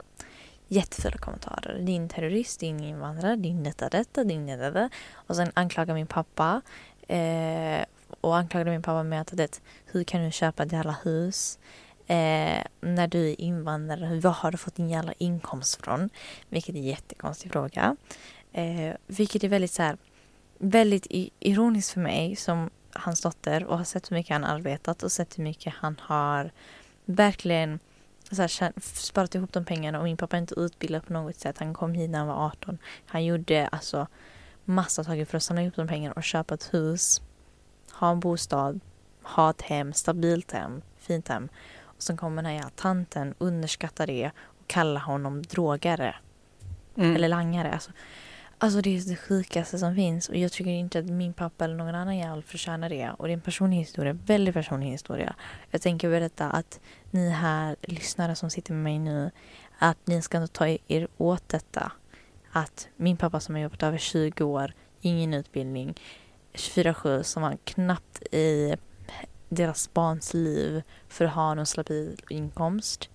Jättefula 0.68 1.18
kommentarer. 1.18 1.80
Din 1.80 2.10
terrorist, 2.10 2.60
din 2.60 2.80
invandrare, 2.80 3.36
din 3.36 3.64
detta, 3.64 3.90
detta, 3.90 4.24
din 4.24 4.48
detta, 4.48 4.72
detta. 4.72 4.90
Och 5.14 5.36
sen 5.36 5.52
anklagar 5.54 5.94
min 5.94 6.08
pappa. 6.08 6.62
Eh, 7.08 7.86
och 8.22 8.38
anklagade 8.38 8.72
min 8.72 8.82
pappa 8.82 9.04
med 9.04 9.22
att 9.22 9.38
det, 9.38 9.62
hur 9.86 10.04
kan 10.04 10.26
du 10.26 10.32
köpa 10.32 10.64
ett 10.64 10.72
jävla 10.72 10.96
hus? 11.04 11.60
Eh, 12.08 12.64
när 12.82 13.08
du 13.08 13.30
är 13.30 13.42
invandrare, 13.42 14.20
var 14.20 14.32
har 14.32 14.52
du 14.52 14.58
fått 14.58 14.76
din 14.76 14.90
jävla 14.90 15.14
inkomst 15.18 15.82
från? 15.82 16.10
Vilket 16.50 16.76
är 16.76 16.80
en 16.80 16.86
jättekonstig 16.86 17.52
fråga. 17.52 17.96
Eh, 18.54 18.96
vilket 19.08 19.44
är 19.44 19.50
väldigt 19.50 19.72
så 19.72 19.84
här, 19.84 19.98
väldigt 20.62 21.08
ironiskt 21.40 21.92
för 21.92 22.00
mig 22.02 22.36
som 22.36 22.70
hans 22.94 23.22
dotter 23.22 23.64
och 23.64 23.78
har 23.78 23.86
sett 23.86 24.12
hur 24.12 24.16
mycket 24.16 24.34
han 24.34 24.44
arbetat 24.44 25.04
och 25.04 25.12
sett 25.12 25.38
hur 25.38 25.44
mycket 25.44 25.74
han 25.78 25.98
har 26.02 26.52
verkligen 27.06 27.80
så 28.32 28.42
här, 28.42 28.80
sparat 28.82 29.36
ihop 29.36 29.54
de 29.54 29.66
pengarna 29.66 29.98
och 29.98 30.04
min 30.04 30.18
pappa 30.18 30.38
är 30.38 30.42
inte 30.42 30.56
utbildad 30.56 31.06
på 31.06 31.14
något 31.14 31.36
sätt. 31.36 31.58
Han 31.60 31.74
kom 31.74 31.94
hit 31.94 32.10
när 32.10 32.20
han 32.20 32.28
var 32.28 32.46
18. 32.46 32.78
Han 33.06 33.26
gjorde 33.26 33.68
alltså 33.68 34.08
massa 34.66 35.04
saker 35.04 35.26
för 35.26 35.38
att 35.38 35.44
samla 35.44 35.62
ihop 35.62 35.76
de 35.76 35.88
pengarna 35.88 36.14
och 36.14 36.24
köpa 36.24 36.54
ett 36.54 36.74
hus, 36.74 37.22
ha 37.92 38.12
en 38.12 38.20
bostad, 38.20 38.80
ha 39.24 39.50
ett 39.50 39.62
hem, 39.62 39.94
stabilt 39.94 40.52
hem, 40.52 40.82
fint 40.98 41.28
hem. 41.28 41.50
Och 41.82 42.04
sen 42.04 42.18
kommer 42.18 42.36
den 42.36 42.46
här 42.46 42.54
jävla 42.54 42.70
tanten, 42.70 43.36
underskattar 43.38 44.08
det 44.08 44.32
och 44.44 44.68
kallar 44.68 45.02
honom 45.02 45.42
drogare 45.42 46.16
Mm. 46.96 47.16
eller 47.16 47.28
langare. 47.28 47.74
Alltså, 47.74 47.92
alltså 48.64 48.82
det 48.82 48.98
är 48.98 49.10
det 49.10 49.16
sjukaste 49.16 49.80
som 49.80 49.96
finns 49.96 50.30
och 50.30 50.36
jag 50.36 50.52
tycker 50.52 50.72
inte 50.72 51.00
att 51.00 51.06
min 51.06 51.34
pappa 51.34 51.66
eller 51.66 51.76
någon 51.76 51.96
annan 51.96 52.18
jävel 52.18 52.44
förtjänar 52.44 52.90
det. 52.90 53.12
Och 53.18 53.28
det 53.28 53.32
är 53.32 53.34
en 53.34 53.42
personlig 53.42 53.78
historia, 53.78 54.14
väldigt 54.14 54.54
personlig 54.54 54.88
historia. 54.88 55.36
Jag 55.72 55.82
tänker 55.82 56.10
berätta 56.10 56.50
att 56.50 56.80
ni 57.12 57.30
här 57.30 57.76
lyssnare 57.82 58.36
som 58.36 58.50
sitter 58.50 58.74
med 58.74 58.84
mig 58.84 59.00
nu, 59.00 59.32
att 59.80 59.98
ni 60.06 60.22
ska 60.22 60.42
inte 60.42 60.54
ta 60.54 60.78
er 60.88 61.08
åt 61.18 61.50
detta. 61.50 61.92
Att 62.52 62.88
min 62.98 63.18
pappa 63.18 63.40
som 63.40 63.56
har 63.56 63.62
jobbat 63.62 63.84
över 63.84 63.98
20 63.98 64.44
år, 64.44 64.74
ingen 65.02 65.34
utbildning, 65.34 66.00
24-7 66.54 67.24
som 67.24 67.44
var 67.44 67.58
knappt 67.64 68.22
i 68.34 68.76
deras 69.50 69.94
barns 69.94 70.34
liv 70.34 70.82
för 71.08 71.26
att 71.26 71.34
ha 71.34 71.54
någon 71.54 71.66
stabil 71.66 72.22
inkomst. 72.30 73.10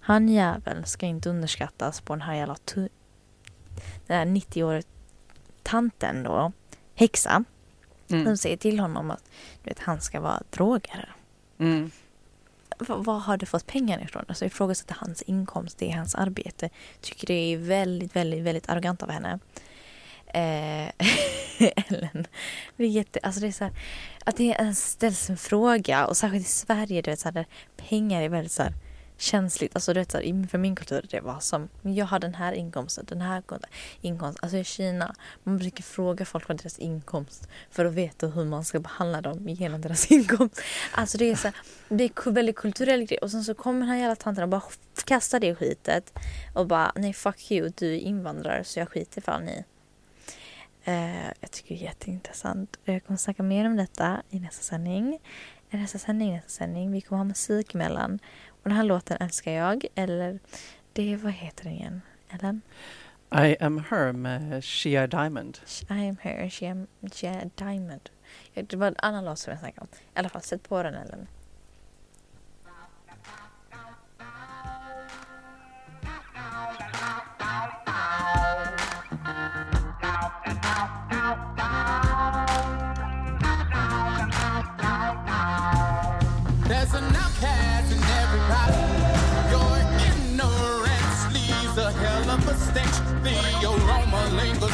Han 0.00 0.28
jäveln 0.28 0.84
ska 0.84 1.06
inte 1.06 1.30
underskattas 1.30 2.00
på 2.00 2.12
den 2.12 2.22
här 2.22 2.34
jävla 2.34 2.56
den 4.06 4.18
här 4.18 4.24
90-åriga 4.26 4.82
tanten 5.62 6.22
då, 6.22 6.52
häxa, 6.94 7.44
Mm. 8.10 8.24
som 8.24 8.36
säger 8.36 8.56
till 8.56 8.80
honom 8.80 9.10
att 9.10 9.30
du 9.64 9.70
vet, 9.70 9.78
han 9.78 10.00
ska 10.00 10.20
vara 10.20 10.42
drogare. 10.50 11.08
Mm. 11.58 11.90
V- 12.78 12.84
vad 12.96 13.22
har 13.22 13.36
du 13.36 13.46
fått 13.46 13.66
pengar 13.66 14.02
ifrån? 14.04 14.24
Alltså 14.28 14.44
ifrågasätta 14.44 14.94
hans 14.98 15.22
inkomst, 15.22 15.78
det 15.78 15.90
är 15.92 15.96
hans 15.96 16.14
arbete. 16.14 16.70
Tycker 17.00 17.26
det 17.26 17.34
är 17.34 17.56
väldigt, 17.56 18.16
väldigt, 18.16 18.42
väldigt 18.44 18.68
arrogant 18.68 19.02
av 19.02 19.10
henne. 19.10 19.38
Eh, 20.26 20.92
Ellen. 21.88 22.26
Det 22.76 22.84
är 22.84 22.88
jätte, 22.88 23.18
alltså 23.22 23.40
det 23.40 23.46
är 23.46 23.52
så 23.52 23.64
här, 23.64 23.72
att 24.24 24.36
det 24.36 24.44
ens 24.44 24.90
ställs 24.90 25.30
en 25.30 25.36
fråga 25.36 26.06
och 26.06 26.16
särskilt 26.16 26.46
i 26.46 26.50
Sverige, 26.50 27.02
du 27.02 27.10
vet 27.10 27.20
så 27.20 27.28
här, 27.28 27.32
där 27.32 27.46
pengar 27.76 28.22
är 28.22 28.28
väldigt 28.28 28.52
så 28.52 28.62
här 28.62 28.72
känsligt. 29.20 29.74
Alltså 29.74 29.94
du 29.94 30.00
vet 30.00 30.10
så 30.10 30.18
här, 30.18 30.46
för 30.46 30.58
min 30.58 30.74
kultur 30.74 31.06
det 31.10 31.20
var 31.20 31.40
som, 31.40 31.68
jag 31.82 32.06
har 32.06 32.18
den 32.18 32.34
här 32.34 32.52
inkomsten, 32.52 33.04
den 33.08 33.20
här 33.20 33.42
inkomsten. 34.00 34.40
Alltså 34.42 34.56
i 34.56 34.64
Kina, 34.64 35.14
man 35.42 35.58
brukar 35.58 35.82
fråga 35.82 36.24
folk 36.24 36.48
vad 36.48 36.58
deras 36.58 36.78
inkomst 36.78 37.48
för 37.70 37.84
att 37.84 37.92
veta 37.92 38.26
hur 38.26 38.44
man 38.44 38.64
ska 38.64 38.80
behandla 38.80 39.20
dem 39.20 39.48
genom 39.48 39.80
deras 39.80 40.06
inkomst. 40.10 40.60
Alltså 40.92 41.18
det 41.18 41.30
är 41.30 41.36
så 41.36 41.48
här, 41.48 41.56
det 41.88 42.04
är 42.04 42.28
en 42.28 42.34
väldigt 42.34 42.56
kulturell 42.56 43.04
grej. 43.04 43.18
Och 43.18 43.30
sen 43.30 43.44
så 43.44 43.54
kommer 43.54 43.80
den 43.80 43.88
här 43.88 43.96
jävla 43.96 44.16
tanten 44.16 44.42
och 44.42 44.48
bara 44.48 44.62
kastar 45.04 45.40
det 45.40 45.54
skitet 45.54 46.18
och 46.54 46.66
bara 46.66 46.92
nej 46.96 47.12
fuck 47.12 47.50
you, 47.50 47.72
du 47.76 47.94
är 47.94 47.98
invandrare 47.98 48.64
så 48.64 48.78
jag 48.78 48.88
skiter 48.88 49.20
fan 49.20 49.48
i. 49.48 49.64
Uh, 50.88 51.26
jag 51.40 51.50
tycker 51.50 51.74
det 51.74 51.80
är 51.80 51.84
jätteintressant. 51.84 52.76
Och 52.76 52.88
Jag 52.88 53.04
kommer 53.04 53.18
snacka 53.18 53.42
mer 53.42 53.66
om 53.66 53.76
detta 53.76 54.22
i 54.30 54.40
nästa 54.40 54.62
sändning. 54.62 55.18
I 55.70 55.76
nästa 55.76 55.98
sändning, 55.98 56.32
nästa 56.32 56.48
sändning. 56.48 56.92
Vi 56.92 57.00
kommer 57.00 57.18
ha 57.18 57.24
musik 57.24 57.74
emellan. 57.74 58.18
Och 58.62 58.68
den 58.68 58.76
här 58.76 58.84
låten 58.84 59.16
älskar 59.20 59.52
jag. 59.52 59.86
Eller, 59.94 60.38
det, 60.92 61.16
vad 61.16 61.32
heter 61.32 61.64
den 61.64 61.72
igen? 61.72 62.02
Ellen? 62.28 62.62
I 63.32 63.56
am 63.60 63.84
her 63.90 64.12
med 64.12 64.64
Shia 64.64 65.06
Diamond. 65.06 65.58
I 65.90 66.08
am 66.08 66.16
am, 66.70 66.86
she 67.12 67.28
am 67.28 67.50
diamond. 67.54 68.10
Det 68.54 68.76
var 68.76 68.86
en 68.86 68.94
annan 68.98 69.24
låt 69.24 69.38
som 69.38 69.50
jag 69.50 69.60
snackade 69.60 69.80
om. 69.80 69.88
I 70.14 70.18
alla 70.18 70.28
fall, 70.28 70.42
sätt 70.42 70.68
på 70.68 70.82
den 70.82 70.94
Ellen. 70.94 71.26
There's 86.68 86.94
an 86.94 87.09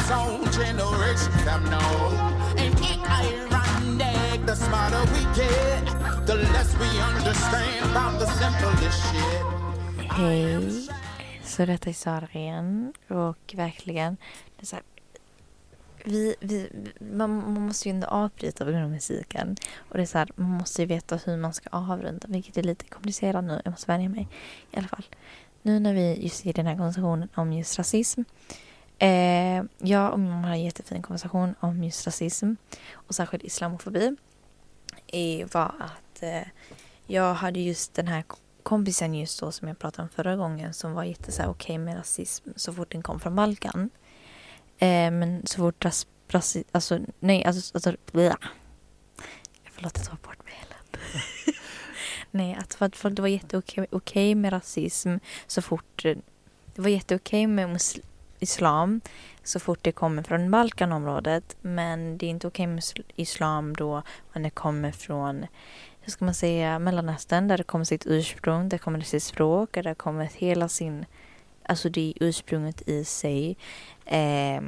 sound 0.07 0.51
generation 0.53 1.33
them 1.45 1.63
have 1.67 2.59
And 2.63 2.73
it 2.91 3.01
ironic? 3.21 4.45
The 4.45 4.55
smarter 4.55 5.03
we 5.13 5.21
get, 5.39 5.83
the 6.25 6.35
less 6.53 6.71
we 6.81 6.89
understand 7.09 7.91
about 7.91 8.19
the 8.19 8.27
simplest 8.39 9.01
shit. 9.07 9.45
Hej. 10.09 10.87
Så 11.43 11.65
detta 11.65 11.89
är 11.89 11.93
Sara 11.93 12.27
igen. 12.33 12.93
Och 13.07 13.53
verkligen, 13.55 14.17
det 14.55 14.63
är 14.63 14.65
så 14.65 14.75
här, 14.75 14.85
vi, 16.03 16.35
vi, 16.39 16.69
man, 16.99 17.53
man 17.53 17.61
måste 17.61 17.89
ju 17.89 17.95
ändå 17.95 18.07
avbryta 18.07 18.65
på 18.65 18.71
grund 18.71 18.83
av 18.83 18.89
musiken. 18.89 19.55
Och 19.77 19.97
det 19.97 20.03
är 20.03 20.05
så 20.05 20.17
här, 20.17 20.29
man 20.35 20.49
måste 20.49 20.81
ju 20.81 20.85
veta 20.85 21.15
hur 21.15 21.37
man 21.37 21.53
ska 21.53 21.69
avrunda, 21.71 22.27
vilket 22.27 22.57
är 22.57 22.63
lite 22.63 22.85
komplicerat 22.85 23.43
nu. 23.43 23.61
Jag 23.65 23.71
måste 23.71 23.91
vänja 23.91 24.09
mig. 24.09 24.27
I 24.71 24.77
alla 24.77 24.87
fall. 24.87 25.05
Nu 25.61 25.79
när 25.79 25.93
vi 25.93 26.23
just 26.23 26.45
i 26.45 26.51
den 26.51 26.67
här 26.67 26.75
konversationen 26.75 27.29
om 27.35 27.53
just 27.53 27.77
rasism. 27.77 28.21
Eh, 28.99 29.63
jag 29.77 30.13
och 30.13 30.19
min 30.19 30.29
mamma 30.29 30.47
har 30.47 30.53
en 30.53 30.63
jättefin 30.63 31.01
konversation 31.01 31.55
om 31.59 31.83
just 31.83 32.05
rasism. 32.05 32.53
Och 32.93 33.15
särskilt 33.15 33.43
islamofobi. 33.43 34.15
I 35.07 35.43
var 35.43 35.75
att 35.79 36.23
eh, 36.23 36.47
jag 37.05 37.33
hade 37.33 37.59
just 37.59 37.93
den 37.93 38.07
här 38.07 38.23
kompisen 38.63 39.15
just 39.15 39.39
då 39.39 39.51
som 39.51 39.67
jag 39.67 39.79
pratade 39.79 40.03
om 40.03 40.09
förra 40.09 40.35
gången 40.35 40.73
som 40.73 40.93
var 40.93 41.03
jätte 41.03 41.23
okej 41.31 41.39
okay 41.39 41.47
okej 41.47 41.77
med 41.77 41.97
rasism 41.97 42.49
så 42.55 42.73
fort 42.73 42.91
den 42.91 43.03
kom 43.03 43.19
från 43.19 43.35
Balkan. 43.35 43.89
Eh, 44.77 45.11
men 45.11 45.41
så 45.45 45.57
fort 45.57 45.85
ras, 45.85 46.07
rasi, 46.29 46.63
alltså 46.71 46.99
nej 47.19 47.43
alltså, 47.43 47.71
alltså 47.73 47.95
blä. 48.11 48.35
Förlåt 49.71 49.97
jag 49.97 50.05
tar 50.05 50.17
bort 50.23 50.45
mig 50.45 50.53
hela. 50.53 50.75
nej 52.31 52.55
att 52.55 52.73
för 52.73 52.85
att 52.85 52.95
folk 52.95 53.15
det 53.15 53.21
var 53.21 53.29
jätteokej 53.29 53.87
okej 53.91 54.35
med 54.35 54.53
rasism 54.53 55.17
så 55.47 55.61
fort 55.61 56.05
eh, 56.05 56.17
det 56.75 56.81
var 56.81 56.89
jätteokej 56.89 57.47
med 57.47 57.69
muslim 57.69 58.05
islam 58.39 59.01
så 59.43 59.59
fort 59.59 59.79
det 59.81 59.91
kommer 59.91 60.23
från 60.23 60.51
Balkanområdet 60.51 61.57
men 61.61 62.17
det 62.17 62.25
är 62.25 62.29
inte 62.29 62.47
okej 62.47 62.67
med 62.67 62.83
islam 63.15 63.73
då 63.73 64.03
när 64.33 64.41
det 64.41 64.49
kommer 64.49 64.91
från 64.91 65.45
hur 66.07 66.11
ska 66.11 66.25
man 66.25 66.33
säga, 66.33 66.79
Mellanöstern 66.79 67.47
där 67.47 67.57
det 67.57 67.63
kommer 67.63 67.85
sitt 67.85 68.07
ursprung, 68.07 68.69
där 68.69 68.77
kommer 68.77 68.99
det 68.99 69.05
sitt 69.05 69.23
språk, 69.23 69.69
där 69.73 69.83
det 69.83 69.95
kommer 69.95 70.25
hela 70.25 70.69
sin, 70.69 71.05
alltså 71.63 71.89
det 71.89 72.09
är 72.09 72.23
ursprunget 72.23 72.87
i 72.87 73.05
sig, 73.05 73.57
eh, 74.05 74.61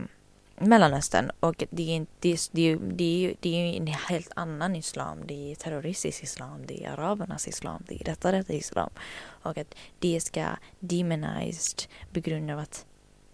Mellanöstern. 0.58 1.32
Och 1.40 1.64
det 1.70 1.92
är, 1.92 1.96
inte, 1.96 2.12
det, 2.22 2.30
är, 2.30 2.40
det, 2.52 2.62
är, 2.62 2.78
det, 2.78 3.26
är, 3.26 3.36
det 3.40 3.50
är 3.50 3.78
en 3.78 3.88
helt 3.88 4.32
annan 4.36 4.76
islam, 4.76 5.18
det 5.26 5.52
är 5.52 5.56
terroristisk 5.56 6.24
islam, 6.24 6.66
det 6.66 6.86
är 6.86 6.92
arabernas 6.92 7.48
islam, 7.48 7.84
det 7.88 8.02
är 8.02 8.04
detta, 8.04 8.32
detta 8.32 8.54
islam. 8.54 8.90
Och 9.20 9.58
att 9.58 9.76
det 10.00 10.22
ska 10.22 10.46
demonized 10.80 11.82
på 12.14 12.20
grund 12.20 12.52
av 12.52 12.60
att 12.60 12.86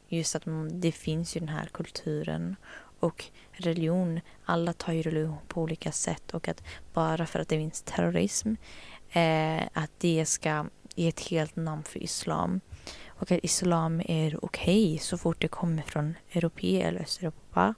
just 0.08 0.36
att 0.36 0.44
det 0.72 0.92
finns 0.92 1.36
ju 1.36 1.40
den 1.40 1.50
här 1.50 1.66
kulturen 1.66 2.56
och 3.00 3.26
religion, 3.52 4.20
alla 4.46 4.74
tar 4.74 4.94
ju 4.94 5.02
religion 5.02 5.38
på 5.48 5.62
olika 5.62 5.92
sätt 5.92 6.34
och 6.34 6.48
att 6.48 6.64
bara 6.94 7.26
för 7.26 7.40
att 7.40 7.50
det 7.50 7.58
finns 7.58 7.82
terrorism 7.82 8.56
eh, 9.10 9.64
att 9.74 9.92
det 9.98 10.26
ska 10.26 10.66
ge 10.96 11.08
ett 11.08 11.20
helt 11.20 11.56
namn 11.56 11.84
för 11.84 12.04
islam 12.04 12.62
och 13.08 13.32
att 13.32 13.44
islam 13.44 14.02
är 14.06 14.46
okej 14.46 14.98
så 14.98 15.18
fort 15.18 15.42
det 15.42 15.48
kommer 15.48 15.82
från 15.82 16.16
Europa 16.32 16.68
eller 16.68 17.02
Östeuropa 17.02 17.76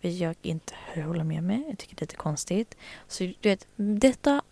Vilket 0.00 0.20
jag 0.20 0.36
inte 0.42 0.74
håller 0.94 1.24
med 1.24 1.42
mig. 1.42 1.64
Jag 1.68 1.78
tycker 1.78 1.96
det 1.96 2.02
är 2.02 2.06
lite 2.06 2.16
konstigt. 2.16 2.76
Så 3.08 3.24
du 3.24 3.48
vet, 3.48 3.66
detta, 3.76 4.42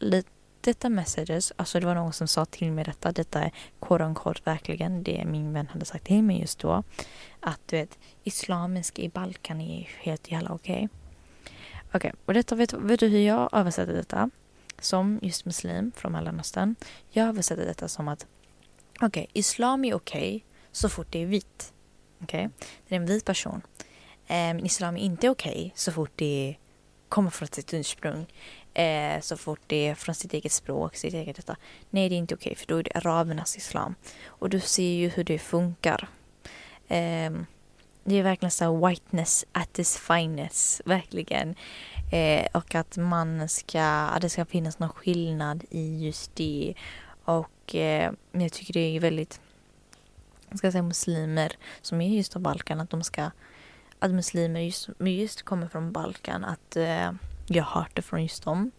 detta 0.65 0.89
messages, 0.89 1.53
alltså 1.57 1.81
det 1.81 1.87
var 1.87 1.95
någon 1.95 2.13
som 2.13 2.29
sa 2.29 2.45
till 2.45 2.73
mig 2.73 2.85
detta, 2.85 3.13
detta 3.13 3.43
är 3.43 3.53
quote 3.81 4.05
unquote 4.05 4.41
verkligen 4.45 5.03
det 5.03 5.25
min 5.25 5.53
vän 5.53 5.67
hade 5.67 5.85
sagt 5.85 6.05
till 6.05 6.23
mig 6.23 6.41
just 6.41 6.59
då. 6.59 6.83
Att 7.41 7.61
du 7.67 7.77
vet, 7.77 7.99
islamisk 8.23 8.99
i 8.99 9.09
Balkan 9.09 9.61
är 9.61 9.89
helt 10.01 10.31
jävla 10.31 10.51
okej. 10.51 10.89
Okej, 11.93 12.13
och 12.25 12.35
detta, 12.35 12.55
vet, 12.55 12.73
vet 12.73 13.01
du 13.01 13.09
hur 13.09 13.21
jag 13.21 13.49
översätter 13.53 13.93
detta? 13.93 14.31
Som 14.79 15.19
just 15.23 15.45
muslim 15.45 15.93
från 15.97 16.13
Mellanöstern. 16.13 16.75
Jag 17.11 17.29
översätter 17.29 17.67
detta 17.67 17.89
som 17.89 18.09
att 18.09 18.27
okej, 19.01 19.27
islam 19.33 19.85
är 19.85 19.95
okej 19.95 20.45
så 20.73 20.89
fort 20.89 21.07
det 21.11 21.23
är 21.23 21.27
vit. 21.27 21.73
Okej, 22.23 22.51
det 22.89 22.95
är 22.95 23.01
en 23.01 23.07
vit 23.07 23.25
person. 23.25 23.63
Eh, 24.27 24.65
islam 24.65 24.97
är 24.97 25.01
inte 25.01 25.29
okej 25.29 25.73
så 25.75 25.93
fort 25.93 26.13
det 26.17 26.57
kommer 27.09 27.31
från 27.31 27.49
sitt 27.49 27.75
ursprung. 27.75 28.27
Eh, 28.75 29.21
så 29.21 29.37
fort 29.37 29.61
det 29.67 29.89
är 29.89 29.95
från 29.95 30.15
sitt 30.15 30.35
eget 30.35 30.53
språk, 30.53 30.97
sitt 30.97 31.15
eget 31.15 31.37
detta. 31.37 31.57
Nej, 31.91 32.09
det 32.09 32.15
är 32.15 32.19
inte 32.19 32.35
okej 32.35 32.55
för 32.55 32.67
då 32.67 32.77
är 32.77 32.83
det 32.83 32.93
arabernas 32.95 33.57
islam. 33.57 33.95
Och 34.27 34.51
du 34.51 34.61
ser 34.61 34.93
ju 34.95 35.09
hur 35.09 35.25
det 35.25 35.39
funkar. 35.39 36.09
Eh, 36.89 37.31
det 38.05 38.17
är 38.17 38.23
verkligen 38.23 38.51
så 38.51 38.87
whiteness 38.89 39.45
at 39.53 39.79
its 39.79 39.99
finest, 39.99 40.81
verkligen. 40.85 41.55
Eh, 42.13 42.47
och 42.53 42.75
att 42.75 42.97
man 42.97 43.49
ska, 43.49 43.83
att 43.83 44.23
det 44.23 44.29
ska 44.29 44.45
finnas 44.45 44.79
någon 44.79 44.89
skillnad 44.89 45.65
i 45.71 46.05
just 46.05 46.37
det. 46.37 46.75
Och 47.25 47.75
eh, 47.75 48.13
jag 48.33 48.53
tycker 48.53 48.73
det 48.73 48.97
är 48.97 49.01
väldigt, 49.01 49.41
jag 50.49 50.59
ska 50.59 50.73
säga 50.73 50.83
muslimer 50.83 51.53
som 51.83 52.01
är 52.01 52.09
just 52.09 52.37
av 52.37 52.43
Balkan, 52.43 52.81
att 52.81 52.91
de 52.91 53.03
ska, 53.03 53.31
att 53.99 54.11
muslimer 54.11 54.61
just, 54.61 54.89
just 54.99 55.43
kommer 55.43 55.69
från 55.69 55.93
Balkan, 55.93 56.45
att 56.45 56.77
eh, 56.77 57.13
jag 57.47 57.65
har 57.65 57.81
hört 57.81 57.97
det 57.97 58.03
från 58.03 58.23
just 58.23 58.43
dem. 58.43 58.71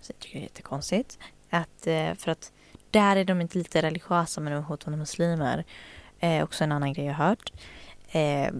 Så 0.00 0.12
jag 0.12 0.18
tycker 0.18 0.38
det 0.38 0.40
är 0.40 0.48
jättekonstigt. 0.48 1.18
Att, 1.50 1.86
eh, 1.86 2.14
för 2.14 2.30
att 2.30 2.52
där 2.90 3.16
är 3.16 3.24
de 3.24 3.40
inte 3.40 3.58
lite 3.58 3.82
religiösa 3.82 4.40
men 4.40 4.52
de 4.52 4.58
är 4.58 4.62
hotande 4.62 4.98
muslimer. 4.98 5.64
Eh, 6.18 6.44
också 6.44 6.64
en 6.64 6.72
annan 6.72 6.92
grej 6.92 7.06
jag 7.06 7.14
har 7.14 7.26
hört. 7.26 7.52
Eh, 8.08 8.54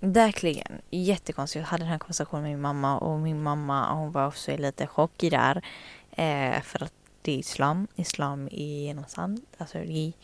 verkligen 0.00 0.72
jättekonstigt. 0.90 1.62
Jag 1.62 1.68
hade 1.68 1.84
den 1.84 1.90
här 1.90 1.98
konversationen 1.98 2.42
med 2.42 2.50
min 2.52 2.60
mamma 2.60 2.98
och 2.98 3.18
min 3.18 3.42
mamma 3.42 3.94
hon 3.94 4.12
var 4.12 4.26
också 4.26 4.56
lite 4.56 4.86
chockig 4.86 5.30
där. 5.30 5.62
Eh, 6.10 6.62
för 6.62 6.82
att 6.82 6.92
det 7.22 7.32
är 7.32 7.38
islam. 7.38 7.86
Islam 7.96 8.46
är 8.46 8.84
genomsand. 8.84 9.40
Alltså 9.58 9.78
i 9.78 10.14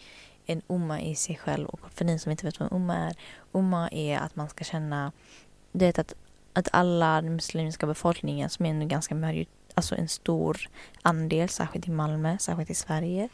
en 0.47 0.63
umma 0.69 1.01
i 1.01 1.15
sig 1.15 1.37
själv. 1.37 1.67
Och 1.67 1.81
för 1.95 2.05
ni 2.05 2.19
som 2.19 2.31
inte 2.31 2.47
vet 2.47 2.61
vad 2.61 2.73
en 2.73 2.77
umma 2.77 2.97
är. 2.97 3.17
Umma 3.53 3.89
är 3.89 4.19
att 4.19 4.37
man 4.37 4.49
ska 4.49 4.65
känna 4.65 5.13
det 5.77 5.99
är 5.99 6.01
att, 6.01 6.15
att 6.55 6.69
alla 6.73 7.21
den 7.21 7.35
muslimska 7.35 7.87
befolkningen 7.87 8.51
som 8.51 8.67
är 8.67 8.71
en 8.71 8.89
ganska 8.89 9.15
alltså 9.75 9.95
en 9.97 10.09
stor 10.09 10.69
andel, 11.03 11.49
särskilt 11.49 11.89
i 11.89 11.91
Malmö, 11.91 12.39
särskilt 12.39 12.71
i 12.71 12.75
Sverige, 12.75 13.29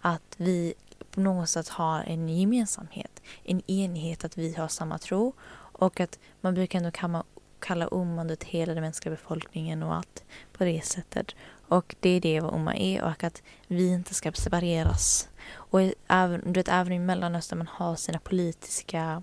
att 0.00 0.34
vi 0.36 0.74
på 1.10 1.20
något 1.20 1.48
sätt 1.48 1.68
har 1.68 2.02
en 2.02 2.28
gemensamhet, 2.28 3.22
en 3.44 3.62
enighet 3.66 4.24
att 4.24 4.38
vi 4.38 4.54
har 4.54 4.68
samma 4.68 4.98
tro 4.98 5.32
och 5.52 6.00
att 6.00 6.18
man 6.40 6.54
brukar 6.54 6.78
ändå 6.78 6.90
kalla, 6.90 7.24
kalla 7.60 7.88
ummandet 7.92 8.44
hela 8.44 8.74
den 8.74 8.82
mänskliga 8.82 9.10
befolkningen 9.10 9.82
och 9.82 9.94
allt 9.94 10.24
på 10.52 10.64
det 10.64 10.84
sättet. 10.84 11.34
Och 11.68 11.96
det 12.00 12.10
är 12.10 12.20
det 12.20 12.40
vad 12.40 12.54
umma 12.54 12.74
är 12.74 13.02
och 13.02 13.24
att 13.24 13.42
vi 13.66 13.88
inte 13.88 14.14
ska 14.14 14.32
separeras. 14.32 15.28
Och 15.52 15.80
även, 16.08 16.40
du 16.44 16.60
vet, 16.60 16.68
även 16.68 16.92
i 16.92 16.98
Mellanöstern 16.98 17.58
man 17.58 17.68
har 17.70 17.96
sina 17.96 18.18
politiska 18.18 19.22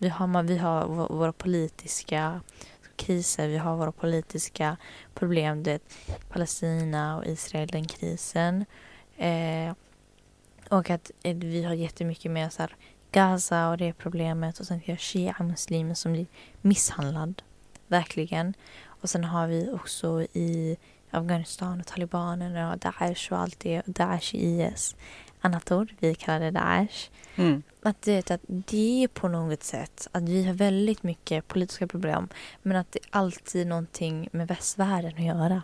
vi 0.00 0.08
har, 0.08 0.42
vi 0.42 0.58
har 0.58 1.08
våra 1.08 1.32
politiska 1.32 2.40
kriser, 2.96 3.48
vi 3.48 3.56
har 3.56 3.76
våra 3.76 3.92
politiska 3.92 4.76
problem. 5.14 5.62
Det 5.62 5.82
Palestina 6.28 7.16
och 7.16 7.26
Israel, 7.26 7.68
den 7.68 7.86
krisen. 7.86 8.64
Eh, 9.16 9.74
och 10.68 10.90
att 10.90 11.10
eh, 11.22 11.36
vi 11.36 11.64
har 11.64 11.74
jättemycket 11.74 12.30
med 12.30 12.52
så 12.52 12.62
här, 12.62 12.76
Gaza 13.12 13.68
och 13.68 13.78
det 13.78 13.92
problemet. 13.92 14.60
Och 14.60 14.66
sen 14.66 14.80
har 14.86 14.92
vi 14.92 14.96
shia-muslimer 14.96 15.94
som 15.94 16.12
blir 16.12 16.26
misshandlad. 16.60 17.42
Verkligen. 17.86 18.54
Och 18.84 19.10
sen 19.10 19.24
har 19.24 19.46
vi 19.46 19.70
också 19.70 20.22
i 20.22 20.76
Afghanistan 21.10 21.80
och 21.80 21.86
talibanerna 21.86 22.72
och 22.72 22.78
Daesh 22.78 23.32
och 23.32 23.38
allt 23.38 23.60
det. 23.60 23.82
Daesh 23.86 24.34
i 24.34 24.62
IS 24.62 24.96
annat 25.40 25.72
ord, 25.72 25.94
vi 25.98 26.14
kallar 26.14 26.40
det 26.40 26.50
Daesh. 26.50 27.10
Mm. 27.36 27.62
Att 27.82 28.02
det, 28.02 28.30
att 28.30 28.40
det 28.46 29.04
är 29.04 29.08
på 29.08 29.28
något 29.28 29.62
sätt 29.62 30.08
att 30.12 30.22
vi 30.22 30.44
har 30.44 30.54
väldigt 30.54 31.02
mycket 31.02 31.48
politiska 31.48 31.86
problem 31.86 32.28
men 32.62 32.76
att 32.76 32.92
det 32.92 32.98
är 32.98 33.08
alltid 33.10 33.66
någonting 33.66 34.28
med 34.32 34.48
västvärlden 34.48 35.14
att 35.14 35.24
göra. 35.24 35.62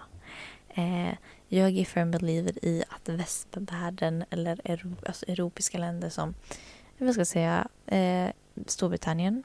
Eh, 0.69 1.15
jag 1.49 1.79
är 1.79 1.85
firm 1.85 2.11
believer 2.11 2.65
i 2.65 2.85
att 2.89 3.09
västvärlden 3.09 4.25
eller 4.31 4.61
Euro, 4.65 4.97
alltså 5.07 5.27
europeiska 5.29 5.79
länder 5.79 6.09
som 6.11 6.35
vad 6.99 7.13
ska 7.13 7.21
jag 7.21 7.27
säga, 7.27 7.69
eh, 7.87 8.31
Storbritannien. 8.67 9.43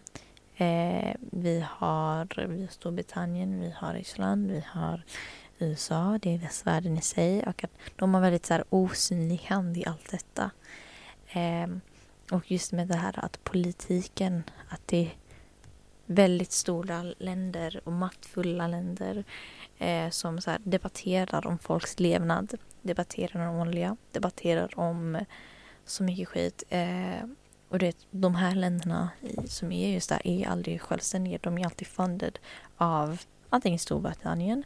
Eh, 0.55 1.15
vi, 1.31 1.65
har, 1.69 2.47
vi 2.47 2.61
har 2.61 2.67
Storbritannien, 2.67 3.59
vi 3.61 3.73
har 3.77 3.93
Ryssland, 3.93 4.51
vi 4.51 4.63
har 4.67 5.01
USA, 5.61 6.19
det 6.21 6.33
är 6.33 6.37
västvärlden 6.37 6.97
i 6.97 7.01
sig 7.01 7.43
och 7.43 7.63
att 7.63 7.71
de 7.95 8.13
har 8.13 8.21
väldigt 8.21 8.45
så 8.45 8.53
här, 8.53 8.63
osynlig 8.69 9.37
hand 9.37 9.77
i 9.77 9.85
allt 9.85 10.11
detta. 10.11 10.51
Eh, 11.31 11.67
och 12.31 12.51
just 12.51 12.71
med 12.71 12.87
det 12.87 12.97
här 12.97 13.25
att 13.25 13.43
politiken, 13.43 14.43
att 14.69 14.81
det 14.85 15.01
är 15.05 15.11
väldigt 16.05 16.51
stora 16.51 17.03
länder 17.17 17.81
och 17.83 17.93
maktfulla 17.93 18.67
länder 18.67 19.23
eh, 19.77 20.09
som 20.09 20.41
så 20.41 20.51
här, 20.51 20.59
debatterar 20.63 21.47
om 21.47 21.57
folks 21.57 21.99
levnad, 21.99 22.53
debatterar 22.81 23.47
om 23.47 23.55
olja, 23.55 23.97
debatterar 24.11 24.79
om 24.79 25.25
så 25.85 26.03
mycket 26.03 26.27
skit. 26.27 26.63
Eh, 26.69 27.25
och 27.69 27.79
det, 27.79 27.97
de 28.11 28.35
här 28.35 28.55
länderna 28.55 29.09
i, 29.21 29.47
som 29.47 29.71
är 29.71 29.89
just 29.89 30.09
där 30.09 30.27
är 30.27 30.47
aldrig 30.47 30.81
självständiga. 30.81 31.39
De 31.41 31.57
är 31.57 31.65
alltid 31.65 31.87
funded 31.87 32.39
av 32.77 33.21
antingen 33.49 33.79
Storbritannien, 33.79 34.63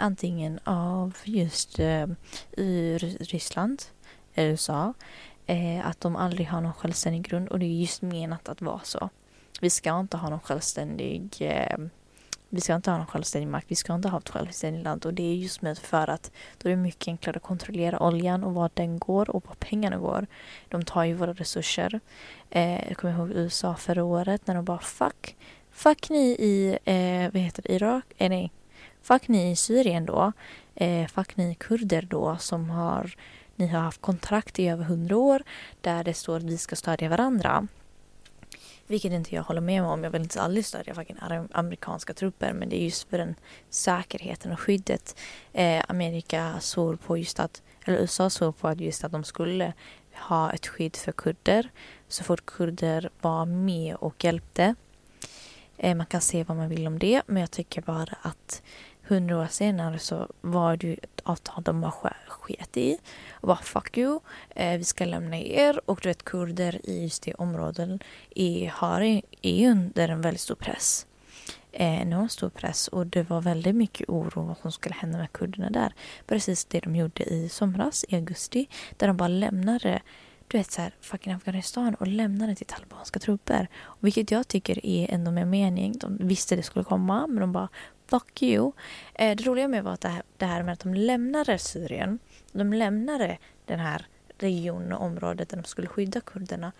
antingen 0.00 0.60
av 0.64 1.16
just 1.24 1.78
eh, 1.78 2.06
Ryssland, 3.20 3.82
eh, 4.34 4.44
USA. 4.44 4.94
Eh, 5.46 5.86
att 5.86 6.00
de 6.00 6.16
aldrig 6.16 6.48
har 6.48 6.60
någon 6.60 6.72
självständig 6.72 7.22
grund 7.22 7.48
och 7.48 7.58
det 7.58 7.66
är 7.66 7.80
just 7.80 8.02
menat 8.02 8.48
att 8.48 8.62
vara 8.62 8.80
så. 8.84 9.08
Vi 9.60 9.70
ska 9.70 10.00
inte 10.00 10.16
ha 10.16 10.30
någon 10.30 10.40
självständig 10.40 11.36
eh, 11.40 11.76
vi 12.52 12.60
ska 12.60 12.74
inte 12.74 12.90
ha 12.90 12.98
någon 12.98 13.06
självständig 13.06 13.48
makt, 13.48 13.66
vi 13.68 13.74
ska 13.74 13.94
inte 13.94 14.08
ha 14.08 14.18
ett 14.18 14.28
självständigt 14.28 14.84
land 14.84 15.06
och 15.06 15.14
det 15.14 15.22
är 15.22 15.34
just 15.34 15.62
med 15.62 15.78
för 15.78 16.10
att 16.10 16.30
då 16.58 16.68
är 16.68 16.70
det 16.70 16.76
mycket 16.76 17.08
enklare 17.08 17.36
att 17.36 17.42
kontrollera 17.42 18.02
oljan 18.02 18.44
och 18.44 18.54
var 18.54 18.70
den 18.74 18.98
går 18.98 19.30
och 19.30 19.46
var 19.46 19.54
pengarna 19.54 19.96
går. 19.96 20.26
De 20.68 20.84
tar 20.84 21.04
ju 21.04 21.14
våra 21.14 21.32
resurser. 21.32 22.00
Eh, 22.50 22.88
jag 22.88 22.96
kommer 22.96 23.14
ihåg 23.14 23.30
USA 23.30 23.74
förra 23.74 24.04
året 24.04 24.46
när 24.46 24.54
de 24.54 24.64
bara 24.64 24.78
fuck, 24.78 25.36
fuck 25.70 26.10
ni 26.10 26.30
i, 26.30 26.78
eh, 26.84 27.32
vad 27.32 27.42
heter 27.42 27.62
det, 27.62 27.72
Irak? 27.72 28.04
Eh, 28.16 28.28
nej, 28.28 28.52
fuck 29.02 29.28
ni 29.28 29.50
i 29.50 29.56
Syrien 29.56 30.06
då. 30.06 30.32
Eh, 30.74 31.06
fuck 31.06 31.36
ni 31.36 31.54
kurder 31.54 32.02
då 32.02 32.36
som 32.36 32.70
har, 32.70 33.16
ni 33.56 33.66
har 33.66 33.80
haft 33.80 34.00
kontrakt 34.00 34.58
i 34.58 34.68
över 34.68 34.84
hundra 34.84 35.16
år 35.16 35.42
där 35.80 36.04
det 36.04 36.14
står 36.14 36.36
att 36.36 36.42
vi 36.42 36.58
ska 36.58 36.76
stödja 36.76 37.08
varandra. 37.08 37.66
Vilket 38.86 39.12
inte 39.12 39.34
jag 39.34 39.42
håller 39.42 39.60
med 39.60 39.84
om. 39.84 40.04
Jag 40.04 40.10
vill 40.10 40.22
inte 40.22 40.40
alls 40.40 40.66
stödja 40.66 40.94
amerikanska 41.52 42.14
trupper 42.14 42.52
men 42.52 42.68
det 42.68 42.80
är 42.80 42.84
just 42.84 43.10
för 43.10 43.18
den 43.18 43.34
säkerheten 43.68 44.52
och 44.52 44.60
skyddet. 44.60 45.16
Eh, 45.52 45.84
Amerika 45.88 46.54
såg 46.60 47.00
på 47.00 47.18
just 47.18 47.40
att, 47.40 47.62
eller 47.84 47.98
USA 47.98 48.30
såg 48.30 48.58
på 48.58 48.68
att 48.68 48.80
just 48.80 49.04
att 49.04 49.12
de 49.12 49.24
skulle 49.24 49.72
ha 50.14 50.52
ett 50.52 50.66
skydd 50.66 50.96
för 50.96 51.12
kurder 51.12 51.70
så 52.08 52.24
fort 52.24 52.46
kurder 52.46 53.10
var 53.20 53.46
med 53.46 53.94
och 53.94 54.24
hjälpte. 54.24 54.74
Eh, 55.82 55.94
man 55.94 56.06
kan 56.06 56.20
se 56.20 56.44
vad 56.44 56.56
man 56.56 56.68
vill 56.68 56.86
om 56.86 56.98
det 56.98 57.22
men 57.26 57.40
jag 57.40 57.50
tycker 57.50 57.82
bara 57.82 58.16
att 58.22 58.62
hundra 59.02 59.38
år 59.38 59.46
senare 59.46 59.98
så 59.98 60.28
var 60.40 60.76
det 60.76 60.86
ju 60.86 60.94
ett 60.94 61.20
avtal 61.22 61.62
de 61.62 61.82
har 61.82 61.92
sket 62.28 62.76
i. 62.76 62.98
Och 63.30 63.48
bara 63.48 63.56
fuck 63.56 63.98
you, 63.98 64.20
eh, 64.50 64.78
vi 64.78 64.84
ska 64.84 65.04
lämna 65.04 65.38
er. 65.38 65.80
Och 65.90 66.00
du 66.02 66.08
vet 66.08 66.24
kurder 66.24 66.80
i 66.84 67.02
just 67.02 67.22
det 67.22 67.34
området 67.34 68.00
är, 68.34 68.68
har, 68.68 69.00
är 69.42 69.70
under 69.70 70.08
en 70.08 70.20
väldigt 70.20 70.40
stor 70.40 70.54
press. 70.54 71.06
Eh, 71.72 72.02
enormt 72.02 72.32
stor 72.32 72.48
press 72.48 72.88
och 72.88 73.06
det 73.06 73.30
var 73.30 73.40
väldigt 73.40 73.76
mycket 73.76 74.08
oro 74.08 74.42
vad 74.42 74.58
som 74.58 74.72
skulle 74.72 74.94
hända 74.94 75.18
med 75.18 75.32
kurderna 75.32 75.70
där. 75.70 75.94
Precis 76.26 76.64
det 76.64 76.80
de 76.80 76.96
gjorde 76.96 77.22
i 77.24 77.48
somras, 77.48 78.04
i 78.08 78.16
augusti, 78.16 78.68
där 78.96 79.06
de 79.06 79.16
bara 79.16 79.28
lämnade 79.28 80.00
du 80.50 80.58
vet 80.58 80.72
så 80.72 80.82
här, 80.82 80.94
fucking 81.00 81.32
Afghanistan 81.32 81.94
och 81.94 82.06
lämnade 82.06 82.54
till 82.54 82.66
talibanska 82.66 83.20
trupper. 83.20 83.68
Vilket 84.00 84.30
jag 84.30 84.48
tycker 84.48 84.86
är 84.86 85.14
ändå 85.14 85.30
med 85.30 85.48
mening. 85.48 85.98
De 85.98 86.16
visste 86.16 86.56
det 86.56 86.62
skulle 86.62 86.84
komma 86.84 87.26
men 87.26 87.40
de 87.40 87.52
bara 87.52 87.68
fuck 88.06 88.42
you. 88.42 88.72
Eh, 89.14 89.36
det 89.36 89.46
roliga 89.46 89.68
med 89.68 89.84
var 89.84 89.92
att 89.92 90.00
det 90.00 90.08
här, 90.08 90.22
det 90.36 90.46
här 90.46 90.62
med 90.62 90.72
att 90.72 90.80
de 90.80 90.94
lämnade 90.94 91.58
Syrien, 91.58 92.18
de 92.52 92.72
lämnade 92.72 93.38
den 93.66 93.80
här 93.80 94.06
regionen 94.38 94.92
och 94.92 95.02
området 95.04 95.48
där 95.48 95.56
de 95.56 95.64
skulle 95.64 95.88
skydda 95.88 96.20
kurderna. 96.20 96.72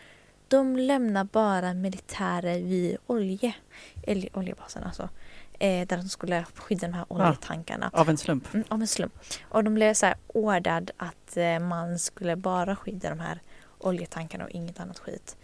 De 0.48 0.76
lämnar 0.76 1.24
bara 1.24 1.74
militärer 1.74 2.60
vid 2.60 2.96
olje, 3.06 3.54
eller 4.02 4.38
oljebasen 4.38 4.84
alltså. 4.84 5.08
Eh, 5.52 5.86
där 5.86 5.96
de 5.96 6.08
skulle 6.08 6.44
skydda 6.54 6.86
de 6.86 6.92
här 6.94 7.04
oljetankarna. 7.08 7.90
av 7.92 8.08
en 8.08 8.18
slump? 8.18 8.54
Mm, 8.54 8.64
av 8.68 8.80
en 8.80 8.86
slump. 8.86 9.14
Och 9.48 9.64
de 9.64 9.74
blev 9.74 9.94
så 9.94 10.06
här 10.06 10.16
ordrad 10.26 10.90
att 10.96 11.36
eh, 11.36 11.58
man 11.58 11.98
skulle 11.98 12.36
bara 12.36 12.76
skydda 12.76 13.10
de 13.10 13.20
här 13.20 13.40
oljetankarna 13.80 14.44
och 14.44 14.50
inget 14.50 14.80
annat 14.80 14.98
skit. 14.98 15.36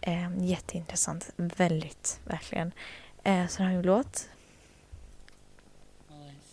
Eh, 0.00 0.28
jätteintressant. 0.40 1.30
Väldigt, 1.36 2.20
verkligen. 2.24 2.72
Eh, 3.24 3.46
sen 3.46 3.66
har 3.66 3.72
vi 3.72 3.78
en 3.78 3.82
låt 3.82 4.28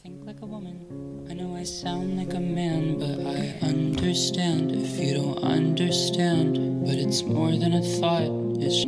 think 0.06 0.24
like 0.24 0.42
a 0.44 0.46
woman. 0.46 1.26
I 1.32 1.34
know 1.34 1.56
I 1.56 1.64
sound 1.64 2.20
like 2.20 2.34
a 2.34 2.40
man, 2.40 3.00
but 3.00 3.26
I 3.26 3.58
understand 3.64 4.72
if 4.72 5.00
you 5.00 5.16
don't 5.16 5.40
understand. 5.40 6.86
But 6.86 6.96
it's 6.96 7.24
more 7.24 7.52
than 7.58 7.74
a 7.74 7.82
thought. 7.82 8.30
It's 8.60 8.86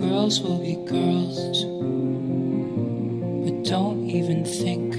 girls 0.00 0.40
will 0.40 0.58
be 0.58 0.74
girls. 0.90 1.64
But 3.44 3.56
don't 3.70 4.10
even 4.10 4.44
think 4.44 4.96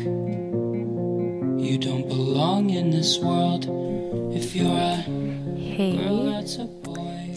you 1.67 1.77
don't 1.77 2.07
belong 2.07 2.69
in 2.69 2.89
this 2.89 3.19
world. 3.19 3.65
If 4.33 4.55
you're 4.55 4.71
a 4.71 5.03
Hej 5.75 6.76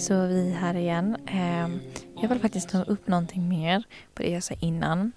så 0.01 0.27
vi 0.27 0.51
är 0.51 0.55
här 0.55 0.75
igen. 0.75 1.17
Ehm, 1.27 1.81
jag 2.21 2.29
vill 2.29 2.41
faktiskt 2.41 2.69
ta 2.69 2.83
upp 2.83 3.07
någonting 3.07 3.49
mer 3.49 3.83
på 4.15 4.23
det 4.23 4.31
jag 4.31 4.43
sa 4.43 4.55
innan. 4.61 5.13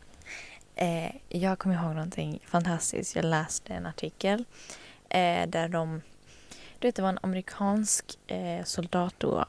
Eh, 0.75 1.15
jag 1.29 1.59
kommer 1.59 1.75
ihåg 1.75 1.95
någonting 1.95 2.39
fantastiskt. 2.45 3.15
Jag 3.15 3.25
läste 3.25 3.73
en 3.73 3.85
artikel 3.85 4.45
eh, 5.09 5.47
där 5.47 5.67
de... 5.67 6.01
Du 6.79 6.87
vet, 6.87 6.95
det 6.95 7.01
var 7.01 7.09
en 7.09 7.19
amerikansk 7.21 8.19
eh, 8.27 8.63
soldat 8.63 9.13
då, 9.17 9.45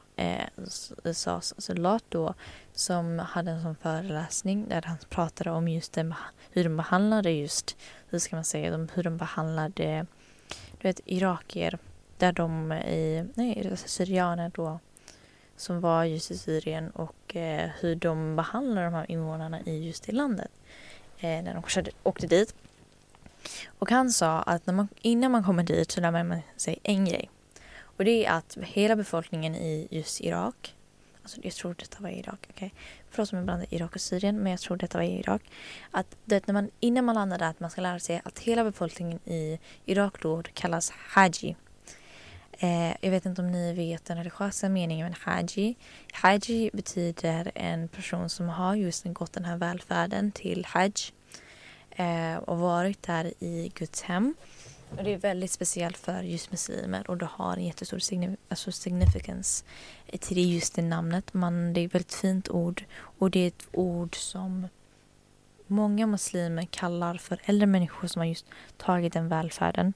USAs 1.03 1.53
soldat 1.57 2.03
då, 2.09 2.33
som 2.73 3.19
hade 3.19 3.51
en 3.51 3.63
sån 3.63 3.75
föreläsning 3.75 4.69
där 4.69 4.81
han 4.81 4.97
pratade 5.09 5.51
om 5.51 5.67
just 5.67 5.93
det, 5.93 6.15
hur 6.51 6.63
de 6.63 6.77
behandlade 6.77 7.31
just, 7.31 7.77
hur 8.09 8.19
ska 8.19 8.35
man 8.35 8.45
säga, 8.45 8.87
hur 8.93 9.03
de 9.03 9.17
behandlade, 9.17 10.05
du 10.49 10.87
vet, 10.87 10.99
irakier, 11.05 11.77
där 12.17 12.31
de 12.31 12.71
i, 12.71 13.25
nej, 13.35 13.71
syrianer 13.77 14.51
då, 14.55 14.79
som 15.57 15.81
var 15.81 16.03
just 16.03 16.31
i 16.31 16.37
Syrien 16.37 16.89
och 16.89 17.35
eh, 17.35 17.69
hur 17.79 17.95
de 17.95 18.35
behandlade 18.35 18.87
de 18.87 18.93
här 18.93 19.11
invånarna 19.11 19.61
i 19.61 19.87
just 19.87 20.03
det 20.03 20.11
landet 20.11 20.51
eh, 21.19 21.43
när 21.43 21.53
de 21.53 21.63
körde, 21.63 21.91
åkte 22.03 22.27
dit. 22.27 22.55
Och 23.79 23.91
han 23.91 24.11
sa 24.11 24.41
att 24.41 24.67
när 24.67 24.73
man, 24.73 24.87
innan 25.01 25.31
man 25.31 25.43
kommer 25.43 25.63
dit 25.63 25.91
så 25.91 26.01
lär 26.01 26.23
man 26.23 26.39
sig 26.55 26.79
en 26.83 27.05
grej. 27.05 27.29
Och 27.79 28.05
det 28.05 28.25
är 28.25 28.31
att 28.31 28.57
hela 28.61 28.95
befolkningen 28.95 29.55
i 29.55 29.87
just 29.91 30.21
Irak, 30.21 30.75
alltså 31.21 31.39
jag 31.43 31.53
tror 31.53 31.75
detta 31.79 31.97
var 31.99 32.09
Irak, 32.09 32.47
okej. 32.49 32.67
Okay. 32.67 32.79
Förlåt 33.09 33.33
om 33.33 33.37
jag 33.37 33.45
blandar 33.45 33.73
Irak 33.73 33.95
och 33.95 34.01
Syrien, 34.01 34.37
men 34.37 34.51
jag 34.51 34.59
tror 34.61 34.77
detta 34.77 34.97
var 34.97 35.05
Irak. 35.05 35.41
Att 35.91 36.15
det, 36.25 36.47
när 36.47 36.53
man, 36.53 36.69
innan 36.79 37.05
man 37.05 37.15
landar 37.15 37.37
där, 37.37 37.49
att 37.49 37.59
man 37.59 37.69
ska 37.69 37.81
lära 37.81 37.99
sig 37.99 38.21
att 38.25 38.39
hela 38.39 38.63
befolkningen 38.63 39.19
i 39.25 39.59
Irak 39.85 40.21
då 40.21 40.43
kallas 40.53 40.89
Haji. 40.89 41.55
Eh, 42.59 42.95
jag 43.01 43.11
vet 43.11 43.25
inte 43.25 43.41
om 43.41 43.51
ni 43.51 43.73
vet 43.73 44.05
den 44.05 44.17
religiösa 44.17 44.69
meningen 44.69 45.07
med 45.07 45.17
Haji. 45.19 45.75
Haji 46.13 46.69
betyder 46.73 47.51
en 47.55 47.87
person 47.87 48.29
som 48.29 48.49
har 48.49 48.75
just 48.75 49.03
gått 49.03 49.33
den 49.33 49.45
här 49.45 49.57
välfärden 49.57 50.31
till 50.31 50.65
Hajj 50.65 50.93
eh, 51.91 52.35
och 52.35 52.57
varit 52.57 53.03
där 53.03 53.33
i 53.39 53.71
Guds 53.75 54.01
hem. 54.01 54.35
Och 54.97 55.03
det 55.03 55.13
är 55.13 55.17
väldigt 55.17 55.51
speciellt 55.51 55.97
för 55.97 56.21
just 56.21 56.51
muslimer 56.51 57.09
och 57.09 57.17
det 57.17 57.29
har 57.31 57.57
en 57.57 57.65
jättestor 57.65 57.99
signif 57.99 58.39
alltså 58.49 58.71
significance 58.71 59.65
till 60.19 60.53
just 60.53 60.75
det 60.75 60.81
namnet. 60.81 61.33
Man, 61.33 61.73
det 61.73 61.81
är 61.81 61.85
ett 61.85 61.95
väldigt 61.95 62.13
fint 62.13 62.49
ord 62.49 62.83
och 62.95 63.31
det 63.31 63.39
är 63.39 63.47
ett 63.47 63.67
ord 63.71 64.15
som 64.15 64.67
många 65.67 66.07
muslimer 66.07 66.65
kallar 66.65 67.15
för 67.17 67.41
äldre 67.45 67.67
människor 67.67 68.07
som 68.07 68.19
har 68.19 68.25
just 68.27 68.45
tagit 68.77 69.13
den 69.13 69.29
välfärden. 69.29 69.93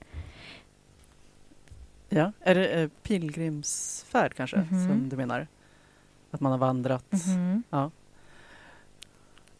Ja, 2.09 2.31
är 2.41 2.55
det 2.55 2.67
eh, 2.67 2.89
pilgrimsfärd 3.03 4.33
kanske 4.33 4.57
Mhm. 4.57 4.87
som 4.87 5.09
du 5.09 5.17
menar? 5.17 5.47
Att 6.31 6.39
man 6.39 6.51
har 6.51 6.59
vandrat? 6.59 7.05
Mhm. 7.11 7.63
Ja. 7.69 7.91